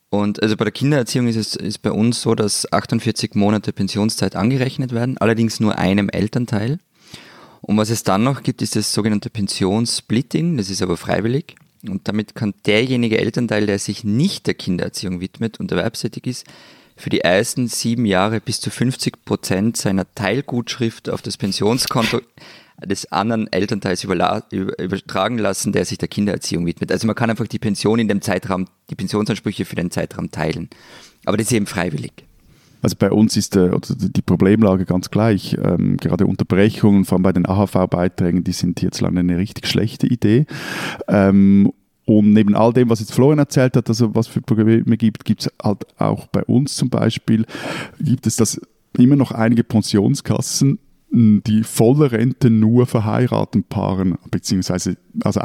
[0.09, 4.35] Und also bei der Kindererziehung ist es ist bei uns so, dass 48 Monate Pensionszeit
[4.35, 6.79] angerechnet werden, allerdings nur einem Elternteil.
[7.61, 11.55] Und was es dann noch gibt, ist das sogenannte Pensionssplitting, das ist aber freiwillig.
[11.87, 16.45] Und damit kann derjenige Elternteil, der sich nicht der Kindererziehung widmet und erwerbstätig ist,
[16.97, 22.21] für die ersten sieben Jahre bis zu 50 Prozent seiner Teilgutschrift auf das Pensionskonto
[22.85, 26.91] des anderen Elternteils übertragen lassen, der sich der Kindererziehung widmet.
[26.91, 30.69] Also man kann einfach die Pension in dem Zeitraum, die Pensionsansprüche für den Zeitraum teilen.
[31.25, 32.11] Aber das ist eben freiwillig.
[32.81, 35.57] Also bei uns ist äh, die Problemlage ganz gleich.
[35.63, 40.45] Ähm, gerade Unterbrechungen, vor allem bei den AHV-Beiträgen, die sind hierzulande eine richtig schlechte Idee.
[41.07, 41.73] Ähm,
[42.07, 45.41] und neben all dem, was jetzt Florian erzählt hat, also was für Probleme gibt, gibt
[45.41, 47.45] es halt auch bei uns zum Beispiel,
[47.99, 48.61] gibt es das
[48.97, 50.79] immer noch einige Pensionskassen,
[51.09, 55.39] die volle Rente nur verheirateten Paaren, beziehungsweise, also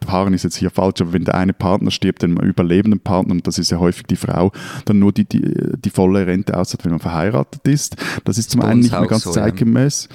[0.00, 3.46] Paaren ist jetzt hier falsch, aber wenn der eine Partner stirbt, den überlebenden Partner, und
[3.46, 4.52] das ist ja häufig die Frau,
[4.84, 5.42] dann nur die, die,
[5.78, 7.96] die volle Rente auszahlt, wenn man verheiratet ist.
[8.24, 10.10] Das ist zum einen nicht mehr ganz so, zeitgemäß.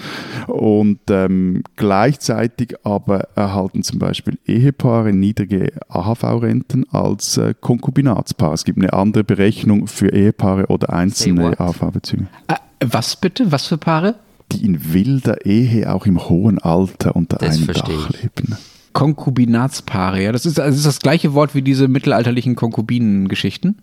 [0.47, 0.53] Ja.
[0.53, 8.53] Und ähm, gleichzeitig aber erhalten zum Beispiel Ehepaare niedrige AHV-Renten als äh, Konkubinatspaar.
[8.53, 12.27] Es gibt eine andere Berechnung für Ehepaare oder einzelne AHV-Bezüge.
[12.47, 13.51] Äh, was bitte?
[13.51, 14.15] Was für Paare?
[14.54, 18.58] Die in wilder Ehe auch im hohen Alter unter das einem Dach leben.
[18.93, 20.32] Konkubinatspaare, ja.
[20.32, 23.78] Das ist, das ist das gleiche Wort wie diese mittelalterlichen Konkubinen-Geschichten.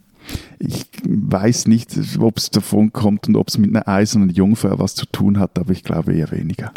[0.59, 4.95] Ich weiß nicht, ob es davon kommt und ob es mit einer eisernen Jungfrau was
[4.95, 6.73] zu tun hat, aber ich glaube eher weniger.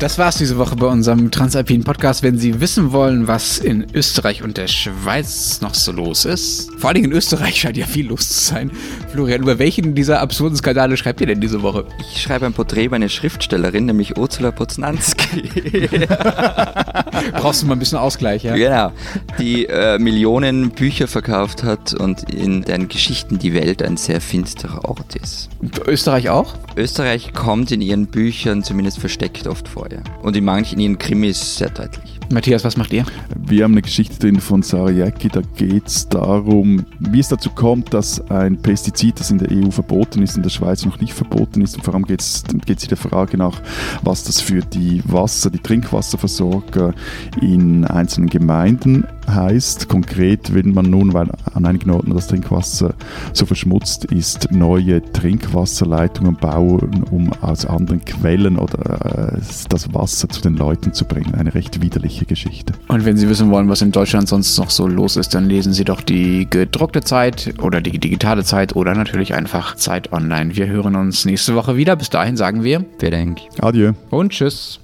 [0.00, 2.22] Das war's diese Woche bei unserem Transalpinen Podcast.
[2.22, 6.88] Wenn Sie wissen wollen, was in Österreich und der Schweiz noch so los ist, vor
[6.88, 8.70] allem in Österreich scheint ja viel los zu sein.
[9.12, 11.84] Florian, über welchen dieser absurden Skandale schreibt ihr denn diese Woche?
[12.14, 15.50] Ich schreibe ein Porträt über eine Schriftstellerin, nämlich Ursula Poznanski.
[17.32, 18.56] Brauchst du mal ein bisschen Ausgleich, ja?
[18.56, 18.92] Genau.
[19.38, 24.88] Die äh, Millionen Bücher verkauft hat und in deren Geschichten die Welt ein sehr finsterer
[24.88, 25.50] Ort ist.
[25.86, 26.54] Österreich auch?
[26.74, 30.02] Österreich kommt in ihren Büchern zumindest versteckt oft vor ja.
[30.22, 32.20] Und in manchen ihren Krimis sehr deutlich.
[32.32, 33.04] Matthias, was macht ihr?
[33.36, 35.28] Wir haben eine Geschichte drin von Sarah Jacki.
[35.28, 39.70] Da geht es darum, wie es dazu kommt, dass ein Pestizid, das in der EU
[39.72, 41.74] verboten ist, in der Schweiz noch nicht verboten ist.
[41.74, 43.60] Und vor allem geht es der Frage nach,
[44.02, 46.94] was das für die Wasser, die Trinkwasserversorger
[47.42, 49.04] in einzelnen Gemeinden
[49.34, 49.88] heißt.
[49.88, 52.94] Konkret will man nun, weil an einigen Orten das Trinkwasser
[53.32, 60.40] so verschmutzt ist, neue Trinkwasserleitungen bauen, um aus anderen Quellen oder äh, das Wasser zu
[60.40, 61.34] den Leuten zu bringen.
[61.34, 62.74] Eine recht widerliche Geschichte.
[62.88, 65.72] Und wenn Sie wissen wollen, was in Deutschland sonst noch so los ist, dann lesen
[65.72, 70.56] Sie doch die gedruckte Zeit oder die digitale Zeit oder natürlich einfach Zeit online.
[70.56, 71.96] Wir hören uns nächste Woche wieder.
[71.96, 72.84] Bis dahin sagen wir.
[72.98, 73.40] Vielen Dank.
[73.60, 73.92] Adieu.
[74.10, 74.80] Und tschüss.